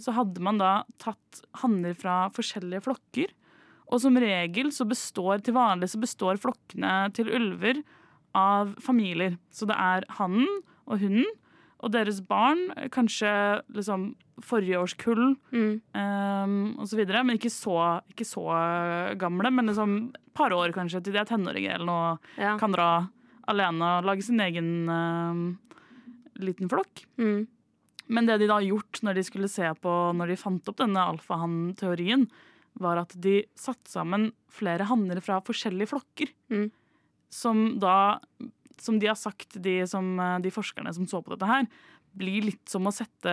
så 0.00 0.14
hadde 0.16 0.40
man 0.40 0.56
da 0.56 0.84
tatt 1.02 1.42
hanner 1.60 1.92
fra 1.98 2.30
forskjellige 2.32 2.80
flokker. 2.86 3.34
Og 3.92 4.00
som 4.00 4.16
regel 4.16 4.72
så 4.72 4.86
består 4.88 5.42
til 5.44 5.56
vanlig 5.56 5.90
så 5.92 6.00
består 6.00 6.40
flokkene 6.40 7.12
til 7.16 7.28
ulver 7.28 7.82
av 8.34 8.72
familier. 8.80 9.36
Så 9.52 9.68
det 9.68 9.76
er 9.76 10.06
hannen 10.16 10.48
og 10.88 11.02
hunden 11.02 11.28
og 11.82 11.90
deres 11.90 12.20
barn, 12.22 12.68
kanskje 12.94 13.28
liksom 13.74 14.12
forrige 14.42 14.78
års 14.78 14.94
kull 14.94 15.34
Mm. 15.52 15.80
um, 15.98 16.86
så 16.86 16.96
videre. 16.96 17.24
Men 17.26 17.36
ikke 17.36 17.50
så, 17.50 18.00
ikke 18.08 18.24
så 18.26 18.44
gamle, 19.18 19.50
men 19.50 19.66
liksom 19.66 19.96
et 20.14 20.34
par 20.34 20.54
år 20.54 20.72
kanskje 20.72 21.02
til 21.02 21.12
de 21.12 21.18
er 21.18 21.26
tenåringer 21.28 21.74
eller 21.74 21.88
noe. 21.90 22.12
Ja. 22.38 22.54
Kan 22.56 22.72
dra 22.72 23.08
alene 23.50 23.98
og 23.98 24.06
lage 24.06 24.22
sin 24.22 24.40
egen 24.40 24.88
um, 24.88 25.42
liten 26.38 26.70
flokk. 26.70 27.04
Mm. 27.18 27.48
Men 28.08 28.26
det 28.30 28.38
de 28.40 28.46
da 28.46 28.60
har 28.60 28.66
gjort 28.68 29.02
når 29.02 29.18
de 29.18 29.22
skulle 29.26 29.48
se 29.50 29.66
på 29.82 29.92
Når 30.14 30.32
de 30.32 30.36
fant 30.36 30.68
opp 30.68 30.78
denne 30.80 31.02
alfahann-teorien, 31.14 32.28
var 32.80 33.00
at 33.02 33.14
de 33.20 33.42
satte 33.58 33.90
sammen 33.90 34.30
flere 34.52 34.86
hanner 34.88 35.20
fra 35.24 35.40
forskjellige 35.44 35.92
flokker. 35.92 36.32
Mm. 36.52 36.68
Som 37.32 37.64
da 37.80 38.20
Som 38.82 38.98
de 38.98 39.06
har 39.06 39.16
sagt, 39.16 39.62
de, 39.62 39.86
som, 39.86 40.16
de 40.42 40.50
forskerne 40.50 40.92
som 40.92 41.06
så 41.06 41.20
på 41.22 41.34
dette 41.34 41.46
her, 41.46 41.66
blir 42.12 42.42
litt 42.42 42.68
som 42.68 42.86
å 42.86 42.92
sette 42.92 43.32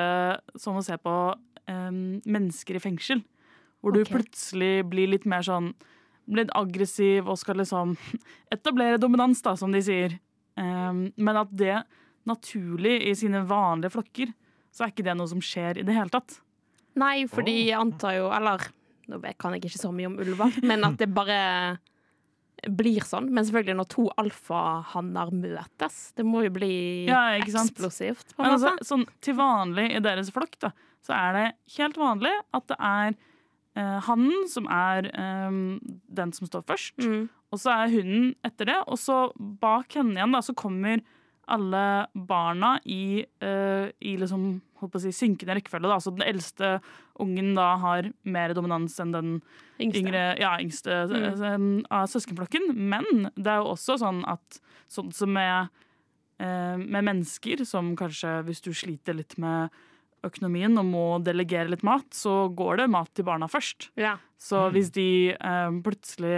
Som 0.55 0.77
å 0.79 0.83
se 0.85 0.97
på 0.97 1.15
um, 1.67 2.19
mennesker 2.25 2.75
i 2.75 2.83
fengsel. 2.83 3.23
Hvor 3.79 3.95
du 3.95 4.03
plutselig 4.05 4.85
blir 4.91 5.07
litt 5.07 5.25
mer 5.25 5.43
sånn 5.45 5.73
Blir 6.29 6.45
litt 6.45 6.57
aggressiv 6.57 7.27
og 7.27 7.39
skal 7.41 7.57
liksom 7.61 7.95
etablere 8.55 9.01
dominans, 9.01 9.41
da, 9.41 9.55
som 9.57 9.71
de 9.73 9.81
sier. 9.81 10.19
Um, 10.59 11.09
men 11.17 11.39
at 11.39 11.49
det 11.55 11.79
naturlig 12.29 12.99
i 13.09 13.15
sine 13.17 13.41
vanlige 13.47 13.95
flokker, 13.95 14.33
så 14.69 14.85
er 14.85 14.93
ikke 14.93 15.05
det 15.07 15.15
noe 15.17 15.31
som 15.31 15.41
skjer 15.41 15.79
i 15.81 15.85
det 15.87 15.95
hele 15.95 16.13
tatt. 16.13 16.37
Nei, 16.99 17.23
for 17.31 17.45
de 17.45 17.55
antar 17.77 18.17
jo 18.17 18.29
Eller 18.33 18.65
nå 19.09 19.19
kan 19.41 19.55
jeg 19.55 19.65
ikke 19.65 19.81
så 19.81 19.91
mye 19.95 20.07
om 20.11 20.17
ulver, 20.21 20.59
men 20.63 20.83
at 20.87 20.97
det 21.01 21.07
bare 21.13 21.39
blir 22.75 22.99
sånn. 23.07 23.29
Men 23.31 23.45
selvfølgelig 23.47 23.77
når 23.79 23.87
to 23.93 24.05
alfahanner 24.19 25.29
møtes, 25.31 25.99
det 26.17 26.25
må 26.27 26.41
jo 26.43 26.51
bli 26.57 26.71
Ja, 27.07 27.37
eksplosivt. 27.39 28.33
på 28.35 28.43
Men 28.43 28.57
altså, 28.57 28.73
sånn, 28.83 29.05
til 29.23 29.37
vanlig 29.39 29.87
i 29.95 30.01
deres 30.03 30.31
flokk 30.35 30.57
da, 30.59 30.73
så 31.05 31.15
er 31.15 31.37
det 31.37 31.45
helt 31.77 31.95
vanlig 32.01 32.33
at 32.53 32.67
det 32.67 32.77
er 32.83 33.13
eh, 33.79 33.99
hannen 34.09 34.47
som 34.51 34.67
er 34.67 35.07
eh, 35.13 35.59
den 36.19 36.33
som 36.35 36.49
står 36.51 36.65
først, 36.67 36.97
Mm. 36.99 37.29
og 37.53 37.59
så 37.63 37.71
er 37.77 37.93
hunden 37.95 38.35
etter 38.43 38.65
det, 38.73 38.77
og 38.87 38.99
så 38.99 39.31
bak 39.37 39.95
henne 39.95 40.17
igjen 40.19 40.35
da, 40.35 40.41
så 40.43 40.53
kommer 40.53 40.99
alle 41.49 41.83
barna 42.15 42.75
i, 42.85 43.25
uh, 43.43 43.89
i 44.01 44.15
liksom, 44.21 44.61
holdt 44.79 44.93
på 44.93 44.99
å 44.99 45.03
si, 45.03 45.11
synkende 45.15 45.57
rekkefølge. 45.57 45.89
Da. 45.91 45.97
Så 45.99 46.13
den 46.15 46.25
eldste 46.27 46.79
ungen 47.19 47.53
da 47.57 47.73
har 47.81 48.07
mer 48.23 48.53
dominans 48.55 48.95
enn 49.03 49.11
den 49.15 49.31
Yngste. 49.79 49.99
yngre, 49.99 50.23
ja, 50.39 50.53
yngste 50.61 51.01
Mm. 51.09 51.83
eh, 51.83 51.85
av 51.91 52.07
søskenflokken. 52.07 52.73
Men 52.75 53.29
det 53.35 53.47
er 53.47 53.59
jo 53.63 53.73
også 53.73 53.97
sånn 53.99 54.23
at 54.27 54.59
sånn 54.89 55.11
som 55.13 55.33
med, 55.33 55.69
uh, 56.39 56.77
med 56.77 57.03
mennesker, 57.03 57.65
som 57.65 57.95
kanskje 57.99 58.43
hvis 58.45 58.61
du 58.63 58.71
sliter 58.71 59.15
litt 59.15 59.37
med 59.37 59.69
økonomien 60.23 60.75
og 60.77 60.83
må 60.85 61.23
delegere 61.23 61.69
litt 61.71 61.83
mat, 61.83 62.09
så 62.11 62.49
går 62.53 62.77
det 62.81 62.89
mat 62.91 63.07
til 63.15 63.23
barna 63.23 63.47
først. 63.47 63.89
Ja. 63.95 64.17
Så 64.37 64.65
hvis 64.71 64.91
de 64.91 65.31
eh, 65.31 65.69
plutselig 65.83 66.33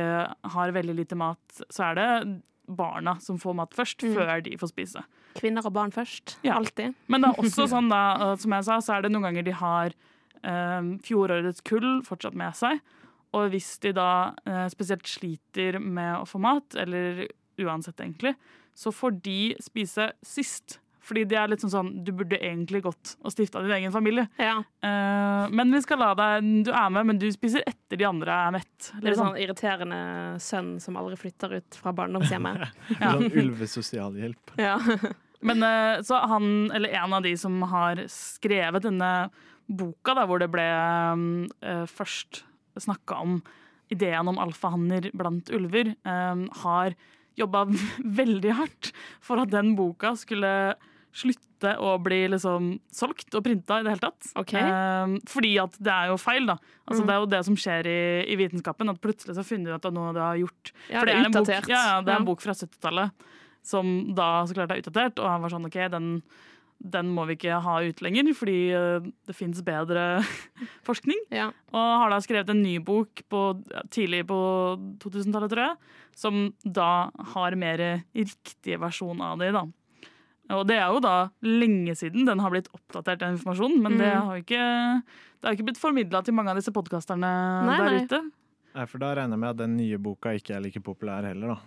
har 0.53 0.72
veldig 0.75 0.96
lite 0.96 1.18
mat, 1.18 1.39
så 1.70 1.89
er 1.89 1.96
det 1.98 2.41
barna 2.75 3.18
som 3.22 3.38
får 3.42 3.56
mat 3.56 3.74
først, 3.78 4.04
Mm. 4.04 4.13
før 4.16 4.44
de 4.44 4.58
får 4.58 4.72
spise. 4.74 5.04
Kvinner 5.36 5.66
og 5.66 5.74
barn 5.74 5.92
først. 5.92 6.38
Ja. 6.44 6.56
Alltid. 6.58 6.96
Men 7.08 7.22
det 7.22 7.30
er 7.30 7.42
også 7.44 7.68
sånn, 7.72 7.90
da, 7.90 8.32
eh, 8.32 8.36
som 8.38 8.51
jeg 8.51 8.63
sa, 8.68 8.78
så 8.82 8.98
er 8.98 9.01
det 9.04 9.12
noen 9.12 9.24
ganger 9.30 9.44
de 9.46 9.51
har 9.54 9.94
eh, 10.44 10.82
fjorårets 11.06 11.62
kull 11.63 12.01
fortsatt 12.04 12.34
med 12.34 12.54
seg. 12.56 12.80
Og 13.34 13.50
hvis 13.54 13.80
de 13.80 13.94
da 13.94 14.34
eh, 14.46 14.68
spesielt 14.74 15.08
sliter 15.08 15.80
med 15.80 16.18
å 16.20 16.25
få 16.28 16.40
mat, 16.42 16.75
eller 16.75 17.28
uansett 17.62 17.96
egentlig, 18.01 18.36
så 18.75 18.92
får 18.92 19.22
de 19.22 19.56
spise 19.62 20.12
sist. 20.25 20.80
Fordi 21.01 21.24
de 21.25 21.38
er 21.38 21.50
litt 21.50 21.63
sånn 21.63 21.74
sånn 21.74 21.89
Du 22.05 22.12
burde 22.15 22.38
egentlig 22.38 22.84
gått 22.86 23.15
og 23.22 23.34
stifta 23.34 23.62
din 23.63 23.74
egen 23.79 23.93
familie. 23.93 24.27
Ja. 24.42 24.59
Uh, 24.85 25.50
men 25.53 25.74
vi 25.74 25.81
skal 25.83 26.01
la 26.01 26.11
deg 26.18 26.50
Du 26.68 26.72
er 26.74 26.92
med, 26.94 27.07
men 27.09 27.22
du 27.22 27.27
spiser 27.33 27.66
etter 27.68 28.00
de 28.00 28.07
andre 28.07 28.35
er 28.48 28.55
mett. 28.57 28.92
Er 28.94 29.07
liksom. 29.09 29.31
sånn 29.31 29.40
irriterende 29.42 30.01
sønn 30.42 30.75
som 30.83 31.00
aldri 31.01 31.18
flytter 31.20 31.57
ut 31.59 31.79
fra 31.81 31.96
barndomshjemmet. 31.98 32.68
Ja. 33.01 33.14
Sånn 33.16 33.31
ulvesosialhjelp. 33.33 34.53
Ja. 34.61 34.75
Men 35.48 35.64
uh, 35.66 36.01
så 36.05 36.20
han, 36.29 36.46
eller 36.75 36.94
en 37.01 37.16
av 37.18 37.24
de 37.25 37.31
som 37.40 37.55
har 37.72 38.03
skrevet 38.11 38.85
denne 38.85 39.31
boka, 39.66 40.14
da, 40.18 40.27
hvor 40.29 40.42
det 40.42 40.51
ble 40.53 40.68
uh, 40.68 41.87
først 41.90 42.44
snakka 42.77 43.18
om 43.24 43.40
ideen 43.92 44.29
om 44.29 44.37
alfahanner 44.40 45.09
blant 45.18 45.50
ulver, 45.51 45.90
har 46.05 46.94
jobba 47.35 47.66
veldig 48.22 48.53
hardt 48.55 48.92
for 49.24 49.42
at 49.42 49.51
den 49.51 49.74
boka 49.79 50.14
skulle 50.20 50.53
slutte 51.14 51.76
å 51.78 51.96
bli 52.02 52.24
liksom 52.32 52.72
solgt 52.94 53.36
og 53.38 53.44
printa 53.46 53.80
i 53.80 53.84
det 53.86 53.92
hele 53.94 54.02
tatt. 54.06 54.30
Okay. 54.40 54.62
Eh, 54.64 55.16
fordi 55.30 55.52
at 55.62 55.76
det 55.78 55.92
er 55.94 56.12
jo 56.14 56.18
feil, 56.22 56.48
da. 56.50 56.56
Altså, 56.88 57.02
Mm. 57.04 57.08
Det 57.08 57.14
er 57.14 57.20
jo 57.20 57.30
det 57.34 57.42
som 57.46 57.56
skjer 57.56 57.88
i, 57.92 58.00
i 58.34 58.36
vitenskapen, 58.40 58.90
at 58.90 59.02
plutselig 59.02 59.36
så 59.38 59.44
finner 59.46 59.72
du 59.72 59.76
at 59.78 59.94
noe 59.94 60.14
du 60.16 60.20
har 60.24 60.40
gjort 60.40 60.72
Ja, 60.90 61.04
det 61.06 61.14
er 61.14 61.26
en 61.26 61.32
bok, 61.36 61.50
ja, 61.50 61.62
ja, 61.70 62.02
det 62.02 62.14
er 62.14 62.20
en 62.20 62.26
bok 62.28 62.42
fra 62.42 62.54
70-tallet 62.58 63.12
som 63.62 64.14
da 64.18 64.42
så 64.50 64.56
klart 64.58 64.72
er 64.74 64.82
utdatert, 64.82 65.20
og 65.22 65.28
han 65.30 65.44
var 65.44 65.54
sånn 65.54 65.68
OK, 65.68 65.76
den, 65.94 66.08
den 66.82 67.12
må 67.14 67.28
vi 67.30 67.36
ikke 67.38 67.60
ha 67.62 67.76
ut 67.86 68.00
lenger, 68.02 68.32
fordi 68.34 68.56
eh, 68.74 69.10
det 69.30 69.36
fins 69.38 69.62
bedre 69.62 70.24
forskning. 70.88 71.20
Ja. 71.30 71.52
Og 71.70 71.92
har 72.02 72.10
da 72.10 72.18
skrevet 72.26 72.50
en 72.50 72.64
ny 72.64 72.80
bok 72.82 73.22
på, 73.30 73.42
tidlig 73.94 74.24
på 74.32 74.40
2000-tallet, 75.04 75.54
tror 75.54 75.68
jeg, 75.68 75.78
som 76.18 76.42
da 76.66 77.12
har 77.36 77.56
mer 77.56 77.84
riktig 78.18 78.80
versjon 78.82 79.22
av 79.22 79.38
det. 79.38 79.52
da. 79.54 79.68
Og 80.53 80.66
det 80.68 80.77
er 80.77 80.87
jo 80.94 81.00
da 81.03 81.16
lenge 81.46 81.96
siden 81.98 82.25
den 82.27 82.40
har 82.44 82.51
blitt 82.53 82.70
oppdatert, 82.75 83.20
den 83.24 83.37
informasjonen, 83.37 83.81
men 83.81 83.98
det 83.98 84.11
Mm. 84.14 84.22
har 84.27 84.37
jo 84.37 84.44
ikke, 84.44 85.03
det 85.42 85.48
har 85.50 85.55
ikke 85.57 85.68
blitt 85.72 85.81
formidla 85.81 86.24
til 86.24 86.33
mange 86.33 86.50
av 86.51 86.57
disse 86.59 86.72
podkasterne 86.75 87.29
der 87.70 87.85
nei. 87.90 88.03
ute. 88.05 88.22
Nei, 88.75 88.85
for 88.87 88.98
da 89.00 89.14
regner 89.16 89.35
jeg 89.35 89.40
med 89.40 89.50
at 89.50 89.57
den 89.57 89.77
nye 89.77 89.98
boka 90.00 90.29
ikke 90.37 90.55
er 90.55 90.61
like 90.64 90.79
populær 90.79 91.24
heller, 91.27 91.55
da. 91.55 91.59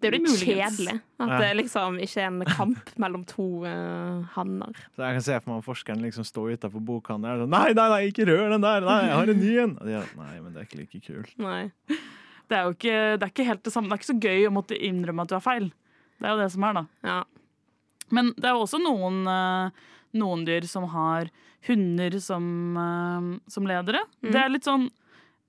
Det 0.00 0.10
er 0.12 0.18
jo 0.18 0.24
litt 0.24 0.42
kjedelig 0.44 0.94
at 1.18 1.28
Ja. 1.30 1.38
det 1.40 1.56
liksom 1.64 1.96
ikke 2.02 2.20
er 2.20 2.26
en 2.26 2.44
kamp 2.44 2.90
mellom 3.00 3.24
to 3.24 3.64
uh, 3.64 4.22
hanner. 4.34 4.72
Så 4.96 5.00
jeg 5.00 5.14
kan 5.16 5.22
se 5.22 5.40
for 5.40 5.54
meg 5.54 5.64
forskeren 5.64 6.02
liksom 6.02 6.24
stå 6.28 6.44
utafor 6.52 6.82
bokhandelen 6.84 7.40
og 7.40 7.48
sånn 7.48 7.54
Nei, 7.54 7.72
nei, 7.72 7.88
nei, 7.88 8.02
ikke 8.12 8.26
rør 8.28 8.50
den 8.52 8.60
der! 8.60 8.80
Nei, 8.84 8.98
jeg 9.06 9.14
har 9.16 9.32
en 9.32 9.40
ny 9.40 9.54
en! 9.62 9.78
Og 9.80 9.86
de 9.86 9.94
er, 10.02 10.10
nei, 10.18 10.40
men 10.42 10.52
det 10.52 10.60
er 10.60 10.66
ikke 10.68 10.80
like 10.82 11.00
kult. 11.06 11.32
Nei. 11.38 11.70
Det 11.88 12.58
er 12.58 12.62
jo 12.68 12.74
ikke, 12.76 12.98
det 13.18 13.22
er 13.24 13.32
ikke 13.32 13.46
helt 13.48 13.62
det 13.64 13.72
samme. 13.72 13.88
Det 13.88 13.96
er 13.96 14.02
ikke 14.02 14.12
så 14.12 14.20
gøy 14.20 14.46
å 14.46 14.52
måtte 14.52 14.76
innrømme 14.76 15.22
at 15.24 15.28
du 15.32 15.34
har 15.38 15.40
feil. 15.46 15.70
Det 16.20 16.28
er 16.28 16.34
jo 16.36 16.42
det 16.42 16.50
som 16.52 16.64
er, 16.68 16.72
da. 16.74 16.84
Ja. 17.02 17.16
Men 18.10 18.32
det 18.36 18.44
er 18.50 18.58
også 18.58 18.80
noen, 18.82 19.22
eh, 19.28 19.70
noen 20.20 20.44
dyr 20.46 20.66
som 20.68 20.84
har 20.92 21.30
hunder 21.66 22.18
som, 22.20 22.76
eh, 22.76 23.38
som 23.48 23.64
ledere. 23.66 24.04
Mm. 24.22 24.30
Det 24.32 24.40
er 24.42 24.48
litt 24.52 24.64
sånn 24.68 24.90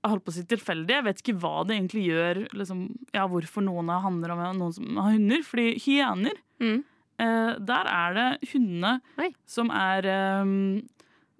jeg 0.06 0.12
holdt 0.12 0.24
på 0.24 0.30
å 0.30 0.34
si 0.36 0.42
tilfeldig. 0.46 0.88
Jeg 0.94 1.04
vet 1.04 1.20
ikke 1.22 1.38
hva 1.42 1.66
det 1.66 1.74
egentlig 1.80 2.04
gjør. 2.06 2.38
Liksom, 2.54 2.82
ja, 3.12 3.24
hvorfor 3.26 3.64
noen 3.66 3.88
har 3.90 4.04
hanner 4.04 4.30
og 4.36 4.38
noen 4.56 4.72
som 4.72 4.96
har 5.02 5.12
hunder. 5.16 5.42
Fordi 5.42 5.74
hyener, 5.82 6.36
Mm. 6.60 6.84
eh, 7.18 7.54
der 7.58 7.84
er 7.90 8.14
det 8.14 8.50
hundene 8.52 9.00
Oi. 9.18 9.34
som 9.44 9.68
er 9.70 10.06
eh, 10.06 10.82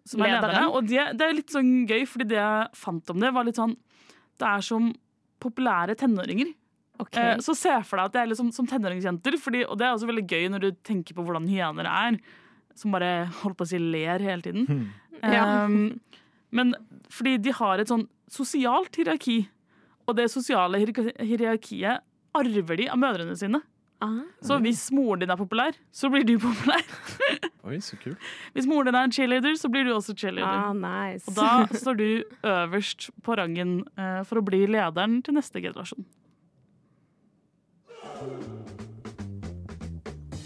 som 0.04 0.20
er 0.22 0.40
ledere. 0.40 0.64
Og 0.72 0.86
det, 0.86 1.16
det 1.16 1.20
er 1.28 1.32
litt 1.34 1.48
sånn 1.50 1.86
gøy, 1.86 2.02
fordi 2.06 2.28
det 2.28 2.38
jeg 2.38 2.68
fant 2.74 3.10
om 3.10 3.20
det, 3.20 3.32
var 3.32 3.44
litt 3.44 3.56
sånn 3.56 3.76
Det 4.38 4.46
er 4.46 4.60
som 4.62 4.92
populære 5.40 5.94
tenåringer. 5.96 6.52
OK. 7.02 7.16
Eh, 7.20 7.36
Så 7.44 7.54
se 7.58 7.72
for 7.84 7.96
deg 8.00 8.08
at 8.10 8.14
det 8.16 8.22
er 8.22 8.30
liksom 8.32 8.52
som 8.54 8.66
tenåringsjenter, 8.70 9.36
fordi, 9.42 9.64
og 9.66 9.78
det 9.78 9.86
er 9.88 9.94
også 9.96 10.08
veldig 10.10 10.26
gøy 10.30 10.48
når 10.54 10.64
du 10.66 10.70
tenker 10.86 11.16
på 11.16 11.24
hvordan 11.26 11.48
hyener 11.50 11.88
er, 11.90 12.18
som 12.76 12.92
bare 12.92 13.26
holdt 13.42 13.56
på 13.58 13.64
å 13.66 13.70
si 13.70 13.78
ler 13.80 14.20
hele 14.24 14.42
tiden. 14.44 14.88
Ja. 15.22 15.64
Um, 15.64 16.00
men 16.52 16.74
fordi 17.12 17.36
de 17.40 17.52
har 17.56 17.80
et 17.80 17.88
sånn 17.88 18.06
sosialt 18.30 18.96
hierarki, 18.98 19.46
og 20.06 20.16
det 20.18 20.28
sosiale 20.30 20.78
hierarkiet 20.78 22.02
arver 22.36 22.76
de 22.78 22.88
av 22.92 23.00
mødrene 23.00 23.36
sine. 23.38 23.62
Ah. 24.04 24.18
Så 24.44 24.58
hvis 24.60 24.82
moren 24.92 25.22
din 25.22 25.32
er 25.32 25.38
populær, 25.40 25.76
så 25.94 26.10
blir 26.12 26.24
du 26.28 26.34
populær. 26.42 26.82
Oi, 27.66 27.78
så 27.82 27.96
kult. 27.98 28.20
Hvis 28.54 28.68
moren 28.68 28.90
din 28.90 28.98
er 28.98 29.08
en 29.08 29.14
cheerleader, 29.16 29.56
så 29.58 29.70
blir 29.72 29.88
du 29.88 29.94
også 29.94 30.14
cheerleader. 30.14 30.68
Ah, 30.68 30.74
nice. 30.76 31.24
Og 31.30 31.38
da 31.38 31.64
står 31.72 31.96
du 31.98 32.08
øverst 32.44 33.08
på 33.24 33.38
rangen 33.40 33.78
eh, 33.96 34.20
for 34.28 34.42
å 34.42 34.44
bli 34.46 34.66
lederen 34.68 35.22
til 35.24 35.38
neste 35.38 35.62
generasjon. 35.64 36.04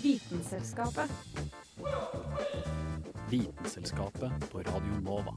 Vitenselskapet. 0.02 1.10
Vitenselskapet 3.30 4.50
på 4.52 4.58
Radio 4.58 5.00
Nova. 5.04 5.34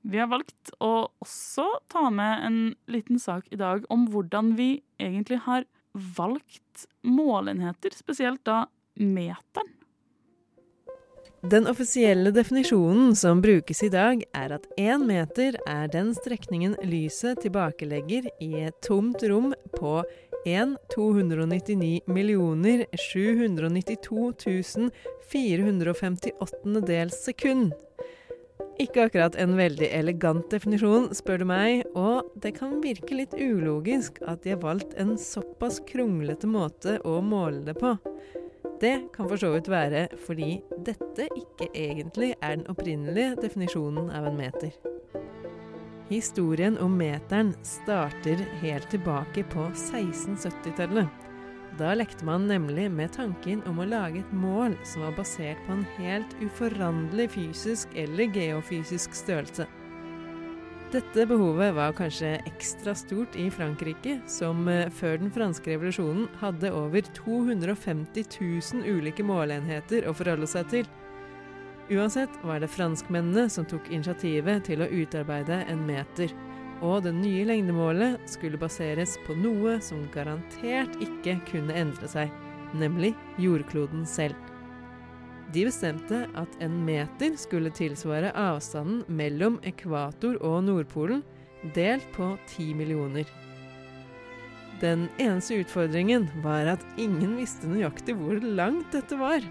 Vi 0.00 0.18
har 0.18 0.28
valgt 0.30 0.70
å 0.80 1.08
også 1.20 1.66
ta 1.92 2.06
med 2.10 2.44
en 2.46 2.60
liten 2.88 3.18
sak 3.20 3.50
i 3.50 3.58
dag 3.60 3.84
om 3.92 4.06
hvordan 4.12 4.54
vi 4.56 4.70
egentlig 4.96 5.42
har 5.44 5.66
valgt 5.92 6.86
målenheter, 7.02 7.90
spesielt 7.96 8.44
da 8.46 8.66
meteren. 8.94 9.77
Den 11.48 11.66
offisielle 11.66 12.30
definisjonen 12.30 13.16
som 13.16 13.40
brukes 13.40 13.82
i 13.82 13.88
dag, 13.88 14.20
er 14.36 14.52
at 14.52 14.66
én 14.76 15.06
meter 15.08 15.56
er 15.70 15.86
den 15.88 16.10
strekningen 16.12 16.74
lyset 16.84 17.40
tilbakelegger 17.40 18.26
i 18.44 18.48
et 18.66 18.76
tomt 18.84 19.22
rom 19.30 19.54
på 19.78 20.02
1 20.44 20.74
299 20.92 22.02
792 23.00 24.90
458 25.32 26.82
dels 26.90 27.22
sekund. 27.24 27.72
Ikke 28.78 29.06
akkurat 29.06 29.38
en 29.40 29.56
veldig 29.56 29.88
elegant 29.94 30.50
definisjon, 30.52 31.08
spør 31.16 31.40
du 31.40 31.48
meg, 31.48 31.86
og 31.96 32.28
det 32.42 32.58
kan 32.58 32.76
virke 32.84 33.16
litt 33.22 33.32
ulogisk 33.38 34.20
at 34.26 34.44
de 34.44 34.52
har 34.52 34.60
valgt 34.66 34.92
en 35.00 35.16
såpass 35.18 35.80
kronglete 35.88 36.50
måte 36.50 37.00
å 37.08 37.22
måle 37.24 37.64
det 37.70 37.78
på. 37.80 37.96
Det 38.80 39.08
kan 39.14 39.26
for 39.28 39.36
så 39.36 39.50
vidt 39.56 39.68
være 39.70 40.04
fordi 40.22 40.60
dette 40.86 41.26
ikke 41.36 41.66
egentlig 41.74 42.34
er 42.38 42.54
den 42.56 42.68
opprinnelige 42.70 43.34
definisjonen 43.42 44.10
av 44.14 44.28
en 44.30 44.38
meter. 44.38 44.70
Historien 46.08 46.78
om 46.80 46.94
meteren 46.96 47.50
starter 47.66 48.40
helt 48.62 48.86
tilbake 48.90 49.42
på 49.52 49.66
1670-tallet. 49.74 51.10
Da 51.78 51.90
lekte 51.94 52.26
man 52.26 52.46
nemlig 52.48 52.86
med 52.90 53.12
tanken 53.18 53.60
om 53.68 53.82
å 53.82 53.86
lage 53.86 54.22
et 54.22 54.30
mål 54.34 54.78
som 54.86 55.04
var 55.04 55.18
basert 55.18 55.60
på 55.66 55.74
en 55.74 55.84
helt 55.98 56.38
uforanderlig 56.40 57.28
fysisk 57.34 57.92
eller 57.98 58.30
geofysisk 58.34 59.14
størrelse. 59.14 59.66
Dette 60.88 61.26
behovet 61.28 61.74
var 61.76 61.92
kanskje 61.92 62.38
ekstra 62.48 62.94
stort 62.96 63.34
i 63.36 63.50
Frankrike, 63.52 64.14
som 64.26 64.62
eh, 64.72 64.86
før 64.88 65.18
den 65.20 65.28
franske 65.28 65.74
revolusjonen 65.74 66.30
hadde 66.40 66.70
over 66.72 67.04
250 67.18 68.24
000 68.40 68.86
ulike 68.88 69.26
måleenheter 69.26 70.08
å 70.08 70.14
forholde 70.16 70.48
seg 70.48 70.70
til. 70.72 70.88
Uansett 71.92 72.32
var 72.40 72.64
det 72.64 72.72
franskmennene 72.72 73.50
som 73.52 73.68
tok 73.68 73.92
initiativet 73.92 74.64
til 74.70 74.80
å 74.80 74.88
utarbeide 74.88 75.60
en 75.68 75.84
meter, 75.84 76.32
og 76.80 77.04
det 77.04 77.12
nye 77.20 77.44
lengdemålet 77.50 78.24
skulle 78.24 78.60
baseres 78.60 79.18
på 79.26 79.36
noe 79.36 79.76
som 79.84 80.06
garantert 80.16 80.96
ikke 81.04 81.36
kunne 81.52 81.76
endre 81.76 82.08
seg, 82.08 82.32
nemlig 82.72 83.12
jordkloden 83.36 84.08
selv. 84.08 84.47
De 85.54 85.64
bestemte 85.64 86.26
at 86.36 86.56
en 86.60 86.74
meter 86.84 87.36
skulle 87.40 87.72
tilsvare 87.72 88.34
avstanden 88.36 89.04
mellom 89.08 89.56
ekvator 89.66 90.36
og 90.44 90.60
Nordpolen, 90.66 91.22
delt 91.74 92.04
på 92.14 92.34
ti 92.50 92.70
millioner. 92.76 93.28
Den 94.82 95.08
eneste 95.18 95.56
utfordringen 95.58 96.28
var 96.44 96.68
at 96.76 96.84
ingen 97.00 97.38
visste 97.40 97.66
nøyaktig 97.70 98.14
hvor 98.20 98.38
langt 98.44 98.92
dette 98.94 99.16
var. 99.18 99.42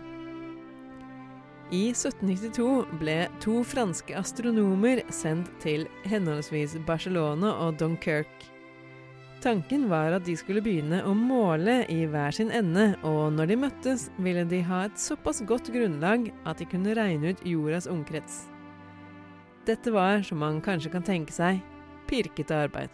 I 1.67 1.89
1792 1.91 2.99
ble 3.01 3.17
to 3.43 3.57
franske 3.67 4.15
astronomer 4.15 5.01
sendt 5.11 5.49
til 5.59 5.83
henholdsvis 6.07 6.77
Barcelona 6.87 7.51
og 7.65 7.75
Dunkerque. 7.81 8.53
Tanken 9.47 9.85
var 9.89 10.11
at 10.11 10.25
de 10.27 10.33
skulle 10.35 10.59
begynne 10.59 10.97
å 11.07 11.13
måle 11.15 11.77
i 11.87 12.01
hver 12.11 12.33
sin 12.35 12.49
ende, 12.51 12.89
og 13.07 13.29
når 13.31 13.47
de 13.47 13.55
møttes, 13.61 14.01
ville 14.19 14.41
de 14.43 14.57
ha 14.67 14.81
et 14.83 14.99
såpass 14.99 15.39
godt 15.47 15.69
grunnlag 15.71 16.25
at 16.43 16.59
de 16.59 16.67
kunne 16.67 16.95
regne 16.97 17.31
ut 17.31 17.43
jordas 17.47 17.87
omkrets. 17.87 18.41
Dette 19.63 19.93
var, 19.95 20.19
som 20.27 20.43
man 20.43 20.59
kanskje 20.59 20.91
kan 20.91 21.07
tenke 21.07 21.31
seg, 21.31 21.61
pirkete 22.11 22.59
arbeid. 22.65 22.91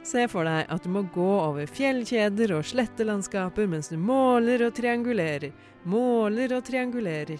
Se 0.00 0.24
for 0.32 0.48
deg 0.48 0.64
at 0.72 0.88
du 0.88 0.88
må 0.96 1.04
gå 1.12 1.28
over 1.42 1.68
fjellkjeder 1.68 2.56
og 2.56 2.64
slettelandskaper 2.72 3.68
mens 3.68 3.92
du 3.92 4.00
måler 4.00 4.64
og 4.64 4.72
triangulerer, 4.80 5.52
måler 5.84 6.56
og 6.56 6.64
triangulerer. 6.64 7.36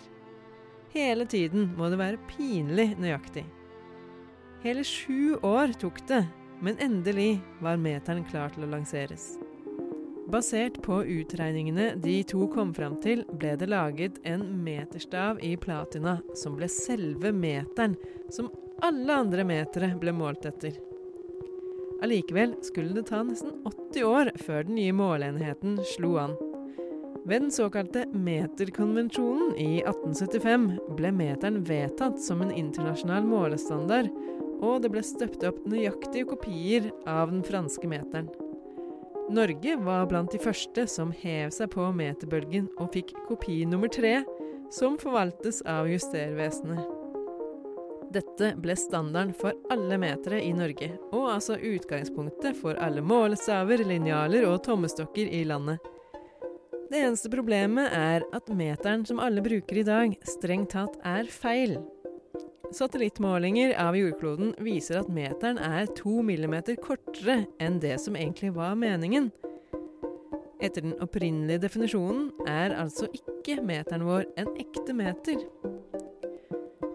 Hele 0.93 1.25
tiden 1.25 1.73
må 1.81 1.89
det 1.89 2.05
være 2.05 2.25
pinlig 2.37 2.91
nøyaktig. 3.01 3.49
Hele 4.61 4.85
sju 4.85 5.39
år 5.41 5.73
tok 5.81 6.05
det, 6.13 6.27
men 6.65 6.79
endelig 6.81 7.43
var 7.61 7.77
meteren 7.77 8.25
klar 8.25 8.55
til 8.55 8.65
å 8.65 8.71
lanseres. 8.73 9.35
Basert 10.33 10.79
på 10.83 11.03
utregningene 11.05 11.91
de 12.01 12.15
to 12.27 12.47
kom 12.55 12.73
fram 12.75 12.97
til, 13.05 13.27
ble 13.37 13.53
det 13.61 13.69
laget 13.69 14.17
en 14.25 14.47
meterstav 14.65 15.43
i 15.45 15.53
platina, 15.61 16.17
som 16.35 16.57
ble 16.57 16.71
selve 16.73 17.35
meteren, 17.37 17.99
som 18.33 18.49
alle 18.83 19.21
andre 19.21 19.45
metere 19.45 19.93
ble 20.01 20.15
målt 20.17 20.49
etter. 20.49 20.81
Allikevel 22.03 22.57
skulle 22.65 22.97
det 22.97 23.07
ta 23.13 23.21
nesten 23.25 23.53
80 23.69 24.09
år 24.09 24.33
før 24.41 24.65
den 24.67 24.81
nye 24.81 24.97
måleenheten 24.97 25.79
slo 25.95 26.17
an. 26.25 26.35
Ved 27.25 27.47
den 27.47 27.53
såkalte 27.55 28.03
meterkonvensjonen 28.13 29.55
i 29.57 29.79
1875 29.85 30.67
ble 30.99 31.13
meteren 31.17 31.63
vedtatt 31.65 32.19
som 32.21 32.43
en 32.45 32.53
internasjonal 32.53 33.25
målestandard, 33.29 34.11
og 34.65 34.81
det 34.85 34.91
ble 34.95 35.05
støpt 35.05 35.45
opp 35.47 35.61
nøyaktige 35.69 36.29
kopier 36.33 36.89
av 37.11 37.33
den 37.33 37.45
franske 37.47 37.89
meteren. 37.91 38.31
Norge 39.35 39.77
var 39.81 40.09
blant 40.09 40.33
de 40.33 40.41
første 40.41 40.85
som 40.91 41.13
hev 41.17 41.53
seg 41.55 41.71
på 41.73 41.87
meterbølgen 41.97 42.67
og 42.77 42.93
fikk 42.97 43.15
kopi 43.29 43.63
nummer 43.69 43.89
tre, 43.93 44.19
som 44.73 44.99
forvaltes 45.01 45.63
av 45.69 45.89
Justervesenet. 45.89 46.85
Dette 48.15 48.53
ble 48.63 48.77
standarden 48.79 49.33
for 49.35 49.57
alle 49.75 49.97
metere 49.99 50.39
i 50.45 50.53
Norge, 50.55 50.93
og 51.11 51.33
altså 51.33 51.57
utgangspunktet 51.57 52.55
for 52.61 52.79
alle 52.79 53.03
målestaver, 53.03 53.83
linjaler 53.89 54.47
og 54.47 54.61
tommestokker 54.67 55.33
i 55.35 55.43
landet. 55.49 55.83
Det 56.93 57.01
eneste 57.01 57.33
problemet 57.33 57.91
er 57.97 58.23
at 58.37 58.53
meteren 58.55 59.03
som 59.09 59.23
alle 59.25 59.43
bruker 59.43 59.81
i 59.81 59.87
dag, 59.89 60.15
strengt 60.29 60.77
tatt 60.77 61.01
er 61.03 61.27
feil. 61.33 61.81
Satellittmålinger 62.75 63.77
av 63.79 63.95
jordkloden 63.97 64.49
viser 64.59 64.99
at 64.99 65.11
meteren 65.13 65.61
er 65.63 65.87
to 65.95 66.25
millimeter 66.27 66.75
kortere 66.83 67.45
enn 67.63 67.77
det 67.79 68.01
som 68.03 68.17
egentlig 68.19 68.51
var 68.57 68.75
meningen. 68.75 69.29
Etter 70.59 70.83
den 70.83 70.97
opprinnelige 71.05 71.63
definisjonen 71.69 72.33
er 72.51 72.75
altså 72.75 73.07
ikke 73.15 73.61
meteren 73.63 74.03
vår 74.09 74.27
en 74.43 74.51
ekte 74.59 74.97
meter. 74.97 75.45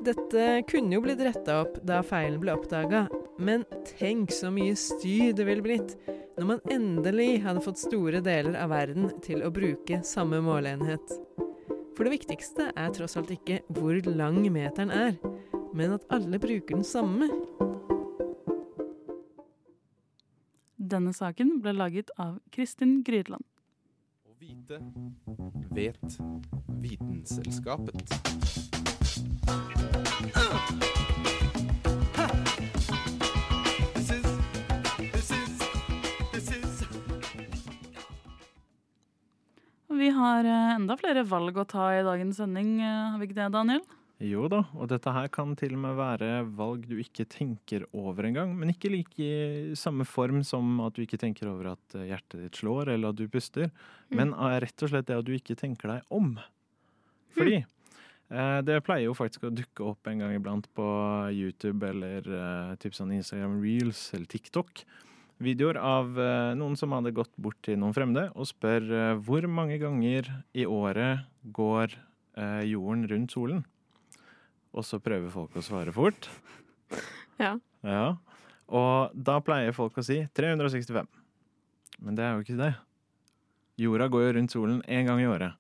Dette 0.04 0.50
kunne 0.68 0.98
jo 0.98 1.06
blitt 1.06 1.24
retta 1.24 1.62
opp 1.64 1.80
da 1.88 2.02
feilen 2.04 2.42
ble 2.44 2.58
oppdaga, 2.58 3.06
men 3.40 3.64
tenk 3.94 4.36
så 4.36 4.52
mye 4.52 4.76
styr 4.76 5.32
det 5.38 5.48
ville 5.48 5.64
blitt 5.64 5.96
når 6.36 6.54
man 6.56 6.64
endelig 6.76 7.42
hadde 7.46 7.64
fått 7.64 7.80
store 7.80 8.20
deler 8.24 8.60
av 8.60 8.74
verden 8.76 9.14
til 9.24 9.48
å 9.48 9.54
bruke 9.54 10.04
samme 10.08 10.44
måleenhet. 10.44 11.20
For 11.96 12.04
det 12.04 12.18
viktigste 12.18 12.74
er 12.76 12.92
tross 12.96 13.16
alt 13.20 13.32
ikke 13.32 13.62
hvor 13.76 13.96
lang 14.12 14.44
meteren 14.52 14.92
er, 14.92 15.16
men 15.74 15.94
at 15.94 16.06
alle 16.10 16.40
bruker 16.40 16.76
den 16.76 16.84
samme. 16.84 17.30
Denne 20.80 21.14
saken 21.14 21.60
ble 21.62 21.76
laget 21.76 22.10
av 22.18 22.40
Kristin 22.56 23.02
Grydland. 23.06 23.46
Å 24.26 24.34
vite 24.40 24.80
vet 25.76 26.20
Vitenselskapet. 26.80 28.16
Vi 40.00 40.10
har 40.16 40.48
eh, 40.48 40.76
enda 40.78 40.96
flere 40.98 41.26
valg 41.28 41.58
å 41.60 41.66
ta 41.68 41.90
i 41.92 42.04
dagens 42.08 42.40
sending, 42.40 42.78
eh, 42.80 43.10
har 43.12 43.20
vi 43.20 43.28
ikke 43.28 43.42
det, 43.42 43.50
Daniel? 43.54 43.82
Jo 44.20 44.50
da, 44.52 44.66
og 44.76 44.90
dette 44.92 45.12
her 45.16 45.30
kan 45.32 45.54
til 45.56 45.78
og 45.78 45.80
med 45.86 45.96
være 45.96 46.30
valg 46.58 46.84
du 46.90 46.98
ikke 47.00 47.24
tenker 47.32 47.86
over 47.96 48.28
engang. 48.28 48.52
Men 48.60 48.74
ikke 48.74 48.92
like 48.92 49.16
i 49.16 49.76
samme 49.80 50.04
form 50.04 50.42
som 50.44 50.82
at 50.84 50.98
du 50.98 51.06
ikke 51.06 51.20
tenker 51.22 51.48
over 51.48 51.72
at 51.78 51.96
eh, 51.96 52.10
hjertet 52.10 52.44
ditt 52.44 52.60
slår 52.60 52.92
eller 52.98 53.14
at 53.14 53.20
du 53.20 53.30
puster. 53.32 53.72
Men 54.12 54.34
er 54.36 54.60
rett 54.66 54.84
og 54.84 54.92
slett 54.92 55.08
det 55.08 55.22
at 55.22 55.28
du 55.28 55.32
ikke 55.38 55.56
tenker 55.60 55.94
deg 55.94 56.12
om. 56.12 56.34
Fordi 57.38 57.62
eh, 57.62 58.60
det 58.68 58.82
pleier 58.84 59.08
jo 59.08 59.16
faktisk 59.16 59.48
å 59.48 59.54
dukke 59.56 59.88
opp 59.94 60.12
en 60.12 60.26
gang 60.26 60.36
iblant 60.36 60.68
på 60.76 60.90
YouTube 61.32 61.88
eller 61.88 62.28
eh, 62.28 62.76
typ 62.84 63.00
sånn 63.00 63.16
Instagram 63.16 63.62
Reels 63.64 64.04
eller 64.18 64.28
TikTok. 64.36 64.84
Videoer 65.40 65.80
av 65.80 66.20
eh, 66.20 66.52
noen 66.60 66.76
som 66.76 66.92
hadde 66.92 67.16
gått 67.16 67.32
bort 67.40 67.62
til 67.64 67.80
noen 67.80 67.96
fremmede 67.96 68.28
og 68.36 68.52
spør 68.52 68.84
eh, 68.92 69.18
hvor 69.24 69.48
mange 69.48 69.80
ganger 69.80 70.28
i 70.52 70.68
året 70.68 71.24
går 71.56 71.96
eh, 72.36 72.66
jorden 72.68 73.08
rundt 73.08 73.40
solen? 73.40 73.64
Og 74.76 74.86
så 74.86 75.00
prøver 75.02 75.32
folk 75.34 75.56
å 75.58 75.64
svare 75.66 75.94
fort. 75.96 76.30
Ja. 77.40 77.56
Ja. 77.86 78.18
Og 78.70 79.16
da 79.16 79.40
pleier 79.42 79.74
folk 79.74 79.98
å 79.98 80.06
si 80.06 80.22
365. 80.38 81.08
Men 82.04 82.18
det 82.18 82.26
er 82.26 82.36
jo 82.36 82.46
ikke 82.46 82.60
det. 82.60 82.74
Jorda 83.80 84.10
går 84.12 84.26
jo 84.26 84.36
rundt 84.36 84.54
solen 84.54 84.80
én 84.92 85.08
gang 85.08 85.22
i 85.24 85.28
året. 85.30 85.56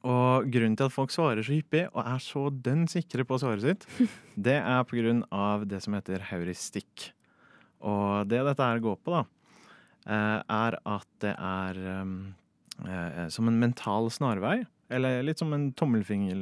Og 0.00 0.46
grunnen 0.48 0.78
til 0.78 0.88
at 0.88 0.94
folk 0.94 1.12
svarer 1.12 1.44
så 1.44 1.52
hyppig 1.52 1.84
og 1.90 2.00
er 2.06 2.20
så 2.24 2.46
dønn 2.52 2.86
sikre 2.88 3.26
på 3.28 3.36
svaret 3.40 3.64
sitt, 3.66 3.86
det 4.48 4.56
er 4.60 4.84
på 4.88 4.96
grunn 5.00 5.24
av 5.28 5.66
det 5.68 5.82
som 5.84 5.96
heter 5.96 6.24
heuristikk. 6.30 7.10
Og 7.84 8.28
det 8.28 8.40
dette 8.46 8.64
her 8.64 8.80
går 8.84 8.96
på, 9.04 9.12
da, 9.12 9.22
eh, 10.06 10.38
er 10.40 10.76
at 10.78 11.08
det 11.24 11.34
er 11.34 11.80
um, 12.00 12.14
eh, 12.84 13.26
som 13.32 13.48
en 13.48 13.60
mental 13.60 14.08
snarvei. 14.12 14.62
Eller 14.90 15.22
litt 15.22 15.38
som 15.38 15.52
en 15.54 15.68
tommelfinger, 15.78 16.40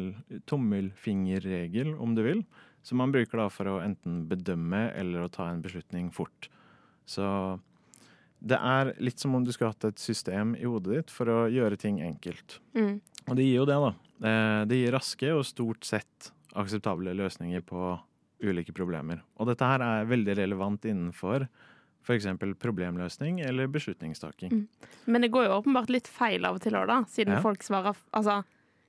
tommelfingerregel, 0.49 1.95
om 2.01 2.15
du 2.17 2.23
vil. 2.25 2.45
Som 2.83 3.03
man 3.03 3.13
bruker 3.13 3.41
da 3.43 3.49
for 3.53 3.69
å 3.69 3.81
enten 3.85 4.23
bedømme 4.31 4.89
eller 4.97 5.27
å 5.27 5.33
ta 5.33 5.51
en 5.51 5.61
beslutning 5.63 6.09
fort. 6.15 6.49
Så 7.09 7.27
det 8.39 8.57
er 8.57 8.95
litt 9.03 9.19
som 9.21 9.35
om 9.35 9.45
du 9.45 9.51
skulle 9.53 9.73
hatt 9.75 9.89
et 9.91 10.01
system 10.01 10.55
i 10.57 10.65
hodet 10.69 10.95
ditt 11.01 11.13
for 11.13 11.29
å 11.29 11.39
gjøre 11.53 11.77
ting 11.81 11.99
enkelt. 12.07 12.61
Mm. 12.79 13.01
Og 13.27 13.37
det 13.37 13.45
gir 13.49 13.59
jo 13.61 13.69
det, 13.69 13.79
da. 13.83 13.93
Eh, 14.31 14.65
Det 14.71 14.79
gir 14.79 14.95
raske 14.95 15.33
og 15.35 15.45
stort 15.45 15.85
sett 15.85 16.31
akseptable 16.59 17.13
løsninger 17.19 17.65
på 17.67 17.99
ulike 18.41 18.73
problemer. 18.73 19.21
Og 19.37 19.51
dette 19.51 19.67
her 19.67 19.83
er 19.83 20.09
veldig 20.09 20.37
relevant 20.39 20.87
innenfor 20.87 21.49
f.eks. 22.09 22.27
problemløsning 22.62 23.40
eller 23.44 23.68
beslutningstaking. 23.68 24.51
Mm. 24.51 24.66
Men 25.07 25.25
det 25.27 25.31
går 25.35 25.47
jo 25.49 25.57
åpenbart 25.61 25.90
litt 25.92 26.09
feil 26.09 26.44
av 26.49 26.57
og 26.59 26.62
til 26.64 26.73
òg, 26.79 26.87
da, 26.88 27.03
siden 27.12 27.37
Ja. 27.37 27.40
folk 27.44 27.62
svarer 27.66 27.94
Altså, 28.16 28.42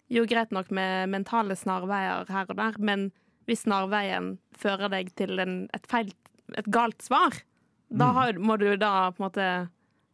jo, 0.09 0.23
greit 0.25 0.51
nok 0.55 0.71
med 0.71 1.09
mentale 1.11 1.55
snarveier 1.59 2.27
her 2.29 2.45
og 2.49 2.55
der, 2.57 2.73
men 2.79 3.11
hvis 3.47 3.63
snarveien 3.65 4.37
fører 4.57 4.89
deg 4.89 5.11
til 5.15 5.39
en, 5.39 5.67
et 5.73 5.85
feil, 5.89 6.11
et 6.57 6.65
galt 6.69 7.01
svar, 7.01 7.31
da 7.91 8.07
Mm. 8.11 8.13
har, 8.15 8.33
må 8.39 8.57
du 8.59 8.77
da 8.77 9.11
på 9.11 9.19
en 9.23 9.29
måte 9.29 9.69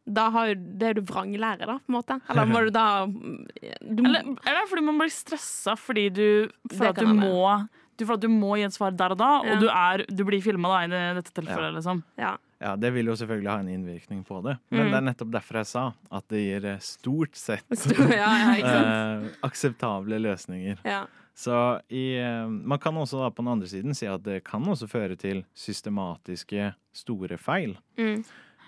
da 0.08 0.30
har 0.30 0.48
jo, 0.52 0.56
det 0.78 0.84
er 0.90 0.94
du 0.94 1.02
vranglære, 1.02 1.66
da, 1.66 1.80
på 1.82 1.90
en 1.90 1.96
måte. 1.96 2.22
Eller 2.30 2.46
må 2.46 2.60
du 2.64 2.70
da 2.70 3.08
du, 3.08 4.04
Eller, 4.06 4.22
eller 4.46 4.68
fordi 4.70 4.84
man 4.86 5.00
blir 5.00 5.10
stressa 5.10 5.74
fordi 5.76 6.10
du, 6.14 6.52
føler 6.72 6.90
at 6.92 7.00
du, 7.02 7.08
må, 7.10 7.68
du, 7.98 8.06
for 8.06 8.14
at 8.14 8.22
du 8.22 8.28
må 8.30 8.52
gi 8.60 8.68
et 8.68 8.76
svar 8.76 8.92
der 8.96 9.16
og 9.16 9.18
da, 9.18 9.32
Ja. 9.44 9.56
og 9.56 9.62
du, 9.64 9.68
er, 9.68 10.06
du 10.06 10.24
blir 10.24 10.44
filma 10.46 10.84
i 10.84 10.88
dette 10.94 11.34
tilfellet. 11.34 11.74
Liksom. 11.80 12.04
Ja. 12.22 12.36
Ja, 12.66 12.74
det 12.82 12.90
vil 12.96 13.12
jo 13.12 13.14
selvfølgelig 13.20 13.52
ha 13.52 13.60
en 13.62 13.70
innvirkning 13.70 14.24
på 14.26 14.40
det. 14.42 14.56
Mm. 14.72 14.78
Men 14.80 14.88
det 14.90 14.98
er 14.98 15.06
nettopp 15.12 15.34
derfor 15.36 15.60
jeg 15.60 15.70
sa 15.70 15.84
at 16.18 16.26
det 16.34 16.42
gir 16.42 16.66
eh, 16.72 16.82
stort 16.82 17.38
sett 17.38 17.86
ja, 18.16 18.32
ja, 18.42 18.56
eh, 18.72 19.28
akseptable 19.46 20.18
løsninger. 20.24 20.82
Ja. 20.88 21.04
Så 21.38 21.60
i, 21.94 22.16
eh, 22.18 22.48
man 22.48 22.82
kan 22.82 22.98
også 22.98 23.22
da 23.22 23.30
på 23.30 23.44
den 23.44 23.52
andre 23.54 23.70
siden 23.70 23.98
si 23.98 24.10
at 24.10 24.24
det 24.26 24.40
kan 24.48 24.66
også 24.72 24.90
føre 24.90 25.18
til 25.20 25.44
systematiske 25.54 26.72
store 26.96 27.38
feil. 27.38 27.78
Mm. 28.00 28.24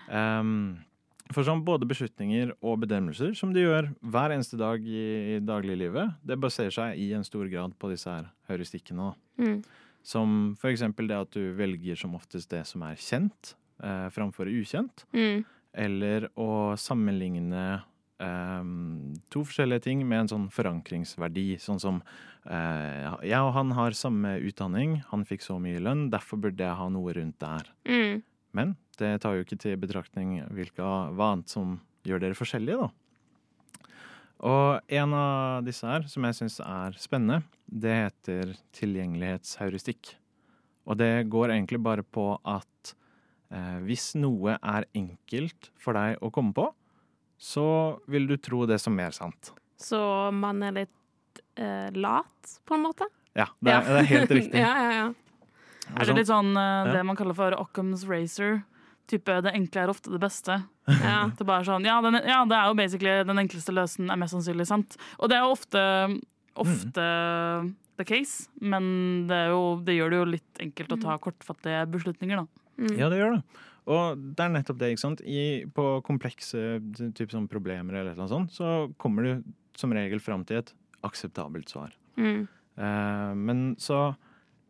Um, 0.08 0.52
for 1.34 1.44
sånn 1.44 1.64
både 1.66 1.88
beslutninger 1.88 2.54
og 2.64 2.78
bedømmelser 2.84 3.34
som 3.36 3.50
du 3.52 3.60
gjør 3.60 3.90
hver 4.00 4.32
eneste 4.32 4.56
dag 4.60 4.84
i, 4.84 5.04
i 5.34 5.40
dagliglivet, 5.44 6.14
det 6.24 6.38
baserer 6.40 6.72
seg 6.72 7.02
i 7.02 7.10
en 7.18 7.26
stor 7.26 7.50
grad 7.50 7.74
på 7.80 7.90
disse 7.90 8.08
her 8.08 8.30
heuristikkene. 8.48 9.10
Mm. 9.42 9.58
Som 10.06 10.54
eksempel 10.64 11.10
det 11.10 11.18
at 11.18 11.34
du 11.34 11.50
velger 11.58 11.98
som 12.00 12.14
oftest 12.16 12.54
det 12.54 12.62
som 12.68 12.86
er 12.86 13.00
kjent, 13.00 13.56
eh, 13.82 14.08
framfor 14.14 14.50
ukjent. 14.50 15.04
Mm. 15.12 15.44
Eller 15.78 16.28
å 16.38 16.74
sammenligne 16.80 17.64
eh, 18.22 18.70
to 19.32 19.44
forskjellige 19.44 19.86
ting 19.88 20.04
med 20.08 20.24
en 20.24 20.32
sånn 20.34 20.48
forankringsverdi. 20.54 21.50
Sånn 21.62 21.82
som 21.82 22.00
eh, 22.44 23.08
jeg 23.26 23.40
og 23.42 23.52
han 23.56 23.74
har 23.78 23.96
samme 23.98 24.36
utdanning, 24.42 25.00
han 25.10 25.26
fikk 25.28 25.46
så 25.46 25.58
mye 25.62 25.82
lønn, 25.82 26.08
derfor 26.14 26.40
burde 26.42 26.64
jeg 26.64 26.80
ha 26.80 26.88
noe 26.92 27.16
rundt 27.18 27.38
der. 27.42 27.72
Mm. 27.88 28.22
Men 28.56 28.78
det 28.98 29.18
tar 29.22 29.36
jo 29.36 29.44
ikke 29.44 29.60
til 29.60 29.76
betraktning 29.80 30.40
hvilke, 30.54 30.82
hva 30.82 31.34
annet 31.34 31.52
som 31.52 31.78
gjør 32.08 32.24
dere 32.24 32.38
forskjellige, 32.38 32.88
da. 32.88 32.94
Og 34.38 34.92
en 34.94 35.14
av 35.18 35.64
disse 35.66 35.86
her, 35.86 36.04
som 36.06 36.22
jeg 36.28 36.36
syns 36.38 36.60
er 36.62 36.98
spennende, 37.02 37.42
det 37.66 37.94
heter 38.04 38.52
tilgjengelighetsheuristikk. 38.78 40.12
Og 40.88 40.98
det 41.00 41.26
går 41.28 41.52
egentlig 41.56 41.80
bare 41.82 42.04
på 42.06 42.30
at 42.46 42.94
hvis 43.84 44.10
noe 44.20 44.58
er 44.60 44.84
enkelt 44.98 45.70
for 45.80 45.96
deg 45.96 46.20
å 46.20 46.28
komme 46.34 46.52
på, 46.52 46.66
så 47.38 47.96
vil 48.10 48.26
du 48.28 48.36
tro 48.36 48.66
det 48.68 48.80
som 48.82 48.96
mer 48.98 49.14
sant. 49.14 49.52
Så 49.78 49.98
man 50.34 50.60
er 50.66 50.74
litt 50.74 51.42
eh, 51.54 51.88
lat, 51.94 52.58
på 52.66 52.74
en 52.74 52.84
måte? 52.88 53.06
Ja, 53.38 53.46
det 53.62 53.72
er, 53.72 53.86
det 53.86 54.00
er 54.00 54.10
helt 54.10 54.34
riktig. 54.34 54.58
ja, 54.64 54.72
ja, 54.82 54.90
ja. 54.96 55.06
Er 55.94 56.10
det 56.10 56.18
litt 56.18 56.28
sånn 56.28 56.50
eh, 56.58 56.88
Ja. 56.90 56.98
det 56.98 57.04
man 57.06 57.16
kaller 57.16 57.38
for 57.38 57.54
Occam's 57.56 58.04
racer? 58.08 58.62
Type 59.08 59.38
'det 59.40 59.54
enkle 59.56 59.86
er 59.86 59.88
ofte 59.88 60.12
det 60.12 60.20
beste'. 60.20 60.58
Ja. 60.88 61.28
Det, 61.36 61.40
er 61.40 61.48
bare 61.48 61.64
sånn, 61.64 61.86
ja, 61.86 62.00
den, 62.04 62.18
ja, 62.28 62.42
det 62.44 62.56
er 62.58 62.68
jo 62.68 62.76
basically 62.76 63.14
den 63.24 63.40
enkleste 63.40 63.72
løsen 63.72 64.10
er 64.10 64.18
mest 64.20 64.34
sannsynlig 64.34 64.66
sant. 64.68 64.98
Og 65.16 65.30
det 65.30 65.38
er 65.38 65.46
jo 65.46 65.54
ofte, 65.54 65.82
ofte 66.56 67.06
the 67.96 68.04
case, 68.04 68.48
men 68.60 69.26
det, 69.28 69.36
er 69.36 69.52
jo, 69.54 69.62
det 69.84 69.96
gjør 69.96 70.12
det 70.12 70.18
jo 70.18 70.28
litt 70.34 70.62
enkelt 70.64 70.92
å 70.92 71.00
ta 71.00 71.16
kortfattige 71.22 71.86
beslutninger, 71.92 72.42
da. 72.42 72.67
Mm. 72.78 72.94
Ja, 72.98 73.08
det 73.10 73.18
gjør 73.20 73.36
det. 73.36 73.42
Og 73.88 74.20
det 74.36 74.44
er 74.44 74.52
nettopp 74.52 74.78
det, 74.78 74.90
ikke 74.92 75.00
sant. 75.04 75.20
I, 75.24 75.64
på 75.74 75.84
komplekse 76.06 76.60
typ 77.16 77.32
sånn 77.32 77.48
problemer 77.48 77.96
eller 78.02 78.18
noe 78.18 78.28
sånt, 78.30 78.52
så 78.52 78.88
kommer 79.00 79.24
du 79.24 79.52
som 79.78 79.92
regel 79.96 80.20
fram 80.20 80.44
til 80.44 80.60
et 80.60 80.72
akseptabelt 81.06 81.70
svar. 81.72 81.94
Mm. 82.20 82.46
Uh, 82.78 83.32
men 83.34 83.74
så 83.80 84.14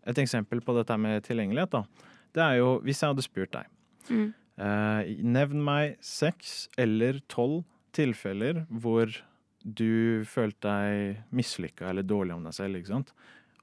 Et 0.09 0.17
eksempel 0.23 0.63
på 0.65 0.73
dette 0.73 0.95
med 0.97 1.21
tilgjengelighet, 1.27 1.69
da. 1.75 1.83
Det 2.33 2.41
er 2.41 2.55
jo 2.63 2.69
hvis 2.81 3.03
jeg 3.03 3.11
hadde 3.11 3.25
spurt 3.27 3.51
deg 3.53 3.67
Mm. 4.09 4.31
uh, 4.57 5.03
Nevn 5.21 5.61
meg 5.67 5.99
seks 6.01 6.69
eller 6.81 7.19
tolv 7.29 7.65
tilfeller 7.93 8.63
hvor 8.71 9.13
du 9.61 10.25
følte 10.25 10.65
deg 10.65 11.19
mislykka 11.35 11.91
eller 11.91 12.07
dårlig 12.07 12.33
om 12.39 12.47
deg 12.47 12.55
selv. 12.57 12.77
ikke 12.79 12.89
sant? 12.95 13.13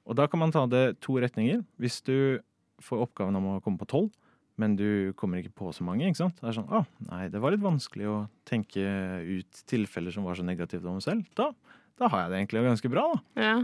Og 0.06 0.14
da 0.14 0.28
kan 0.30 0.38
man 0.38 0.52
ta 0.54 0.66
det 0.70 1.00
to 1.00 1.16
retninger. 1.18 1.64
Hvis 1.80 1.98
du 2.06 2.38
får 2.78 3.02
oppgaven 3.08 3.34
om 3.40 3.56
å 3.56 3.60
komme 3.64 3.80
på 3.80 3.88
tolv, 3.90 4.12
men 4.56 4.76
du 4.78 5.12
kommer 5.20 5.38
ikke 5.42 5.52
på 5.58 5.70
så 5.76 5.84
mange. 5.84 6.06
ikke 6.08 6.16
sant? 6.22 6.38
Det 6.40 6.48
er 6.48 6.56
sånn, 6.56 6.68
å, 6.72 6.84
nei, 7.10 7.26
det 7.32 7.40
var 7.42 7.52
litt 7.52 7.64
vanskelig 7.64 8.06
å 8.08 8.18
tenke 8.48 8.80
ut 9.26 9.62
tilfeller 9.68 10.14
som 10.14 10.24
var 10.24 10.38
så 10.38 10.44
negative 10.46 10.86
om 10.88 10.96
meg 10.96 11.04
selv. 11.04 11.26
Da, 11.36 11.50
da 12.00 12.08
har 12.12 12.22
jeg 12.24 12.30
det 12.32 12.38
egentlig 12.40 12.62
ganske 12.70 12.90
bra, 12.92 13.06
da. 13.12 13.20
Ja. 13.42 13.56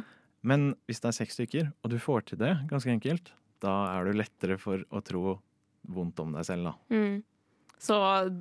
Men 0.42 0.72
hvis 0.90 1.00
det 1.00 1.08
er 1.12 1.18
seks 1.20 1.36
stykker, 1.38 1.68
og 1.84 1.90
du 1.92 1.98
får 2.02 2.24
til 2.32 2.38
det 2.42 2.54
ganske 2.70 2.90
enkelt, 2.92 3.32
da 3.62 3.72
er 3.94 4.08
du 4.10 4.18
lettere 4.18 4.56
for 4.58 4.82
å 4.90 5.00
tro 5.06 5.36
vondt 5.88 6.18
om 6.22 6.32
deg 6.34 6.44
selv, 6.48 6.70
da. 6.72 6.74
Mm. 6.94 7.20
Så 7.82 7.96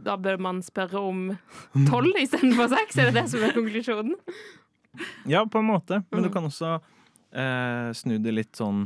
da 0.05 0.15
bør 0.21 0.37
man 0.41 0.59
spørre 0.65 0.99
om 1.01 1.21
tolv 1.91 2.17
istedenfor 2.21 2.67
seks? 2.75 2.97
Er 3.01 3.09
det 3.11 3.21
det 3.23 3.27
som 3.31 3.41
er 3.47 3.55
konklusjonen? 3.55 4.17
Ja, 5.29 5.45
på 5.47 5.61
en 5.61 5.69
måte. 5.71 6.01
Men 6.11 6.25
du 6.25 6.29
Mm. 6.29 6.33
kan 6.35 6.45
også 6.49 6.73
eh, 7.31 7.91
snu 7.95 8.17
det 8.19 8.33
litt 8.35 8.57
sånn 8.59 8.83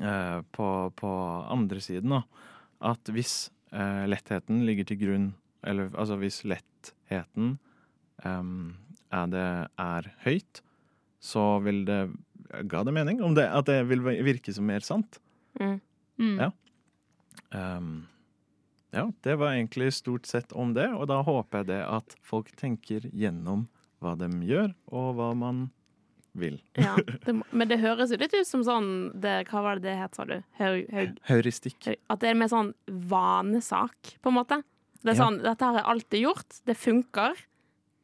eh, 0.00 0.40
på, 0.56 0.68
på 0.96 1.10
andre 1.52 1.82
siden, 1.84 2.14
da. 2.16 2.22
At 2.84 3.10
hvis 3.12 3.50
eh, 3.72 4.04
lettheten 4.08 4.62
ligger 4.66 4.86
til 4.86 5.00
grunn 5.00 5.28
Eller 5.66 5.90
altså 5.98 6.18
hvis 6.20 6.44
lettheten 6.46 7.56
um, 8.24 8.76
er, 9.10 9.26
det, 9.32 9.48
er 9.82 10.10
høyt, 10.22 10.62
så 11.18 11.58
vil 11.64 11.84
det 11.88 12.02
Ga 12.70 12.84
det 12.86 12.94
mening? 12.96 13.18
Om 13.20 13.34
det, 13.36 13.44
at 13.44 13.66
det 13.68 13.82
vil 13.90 14.00
virke 14.24 14.54
som 14.56 14.64
mer 14.64 14.80
sant? 14.80 15.18
Mm. 15.60 15.80
Mm. 16.16 16.38
Ja. 16.40 16.48
Um, 17.52 18.06
ja, 18.90 19.04
det 19.20 19.34
var 19.36 19.52
egentlig 19.52 19.90
stort 19.92 20.26
sett 20.26 20.54
om 20.56 20.72
det, 20.72 20.86
og 20.96 21.10
da 21.10 21.18
håper 21.26 21.60
jeg 21.60 21.68
det 21.74 21.82
at 21.84 22.16
folk 22.24 22.48
tenker 22.56 23.04
gjennom 23.12 23.66
hva 24.00 24.14
de 24.16 24.30
gjør, 24.48 24.72
og 24.88 25.10
hva 25.18 25.28
man 25.36 25.66
vil. 26.34 26.60
Ja, 26.76 26.96
det, 27.24 27.34
må- 27.34 27.46
men 27.52 27.68
det 27.68 27.78
høres 27.80 28.10
jo 28.10 28.16
litt 28.20 28.34
ut 28.34 28.46
som 28.46 28.62
sånn 28.62 28.88
det, 29.20 29.46
Hva 29.48 29.62
var 29.62 29.74
det 29.76 29.82
det 29.88 29.96
het, 29.98 30.14
sa 30.14 30.24
du? 30.24 30.42
Heuristikk. 31.28 31.96
at 32.10 32.20
det 32.20 32.28
er 32.30 32.34
mer 32.34 32.48
sånn 32.48 32.74
vanesak, 32.88 34.16
på 34.22 34.28
en 34.32 34.34
måte. 34.38 34.62
Det 35.02 35.12
er 35.14 35.16
Ja. 35.16 35.24
sånn, 35.24 35.42
Dette 35.42 35.64
har 35.64 35.74
jeg 35.78 35.84
alltid 35.86 36.22
gjort. 36.24 36.60
Det 36.66 36.76
funker. 36.76 37.34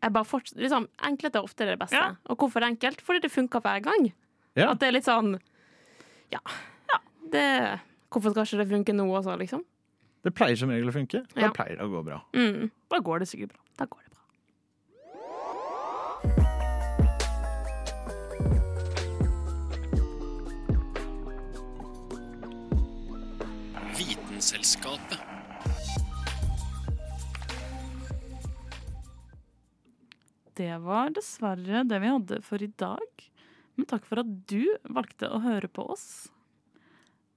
Jeg 0.02 0.12
bare 0.12 0.24
forts- 0.24 0.54
liksom, 0.56 0.88
Enkelhet 1.02 1.34
er 1.36 1.42
ofte 1.42 1.64
det 1.66 1.78
beste. 1.78 1.96
Ja. 1.96 2.14
Og 2.26 2.36
hvorfor 2.38 2.56
er 2.62 2.68
det 2.70 2.78
enkelt? 2.78 3.00
Fordi 3.00 3.20
det 3.22 3.30
funker 3.32 3.60
hver 3.60 3.82
gang. 3.82 4.12
Ja. 4.54 4.70
At 4.70 4.78
det 4.80 4.88
er 4.88 4.92
litt 4.92 5.04
sånn 5.04 5.40
Ja. 6.30 6.38
ja 6.88 6.98
det, 7.30 7.80
hvorfor 8.10 8.30
skal 8.30 8.44
ikke 8.44 8.58
det 8.64 8.68
funke 8.70 8.94
nå 8.94 9.06
også, 9.10 9.38
liksom? 9.38 9.64
Det 10.24 10.34
pleier 10.34 10.56
som 10.56 10.70
regel 10.70 10.88
å 10.88 10.92
funke. 10.92 11.26
Da 11.34 11.40
Ja. 11.40 11.50
pleier 11.50 11.76
det 11.76 11.80
å 11.84 11.90
gå 11.90 12.04
bra. 12.04 12.20
Mm, 12.32 12.70
Da 12.88 12.98
går 13.00 13.18
det 13.20 13.28
sikkert 13.28 13.48
bra. 13.52 13.60
da 13.76 13.84
går 13.86 13.98
det 14.04 14.10
bra. 14.14 14.23
Vitenselskapet. 24.44 25.18
Det 30.54 30.78
var 30.78 31.14
dessverre 31.16 31.84
det 31.88 32.00
vi 32.02 32.10
hadde 32.12 32.40
for 32.44 32.62
i 32.62 32.68
dag. 32.76 33.24
Men 33.74 33.88
takk 33.88 34.04
for 34.04 34.20
at 34.20 34.28
du 34.50 34.68
valgte 34.84 35.30
å 35.32 35.40
høre 35.40 35.70
på 35.72 35.86
oss. 35.94 36.28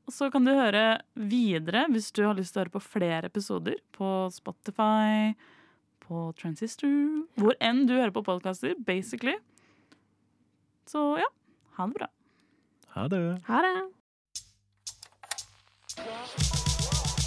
Og 0.03 0.11
så 0.17 0.27
kan 0.33 0.43
du 0.43 0.51
høre 0.51 0.99
videre 1.15 1.85
hvis 1.93 2.11
du 2.11 2.25
har 2.25 2.35
lyst 2.35 2.51
til 2.57 2.59
å 2.59 2.65
høre 2.65 2.75
på 2.75 2.83
flere 2.83 3.31
episoder 3.31 3.79
på 3.95 4.27
Spotify, 4.35 5.31
på 6.03 6.27
Transistor, 6.35 7.23
hvor 7.39 7.55
enn 7.63 7.85
du 7.87 7.95
hører 7.95 8.11
på 8.15 8.25
podkaster, 8.27 8.75
basically. 8.83 9.37
Så 10.91 11.13
ja, 11.23 11.31
ha 11.79 11.87
det 11.87 12.01
bra. 12.01 12.11
Ha 12.97 13.07
det. 13.15 13.23
Ha 13.47 13.63
det. 13.63 13.77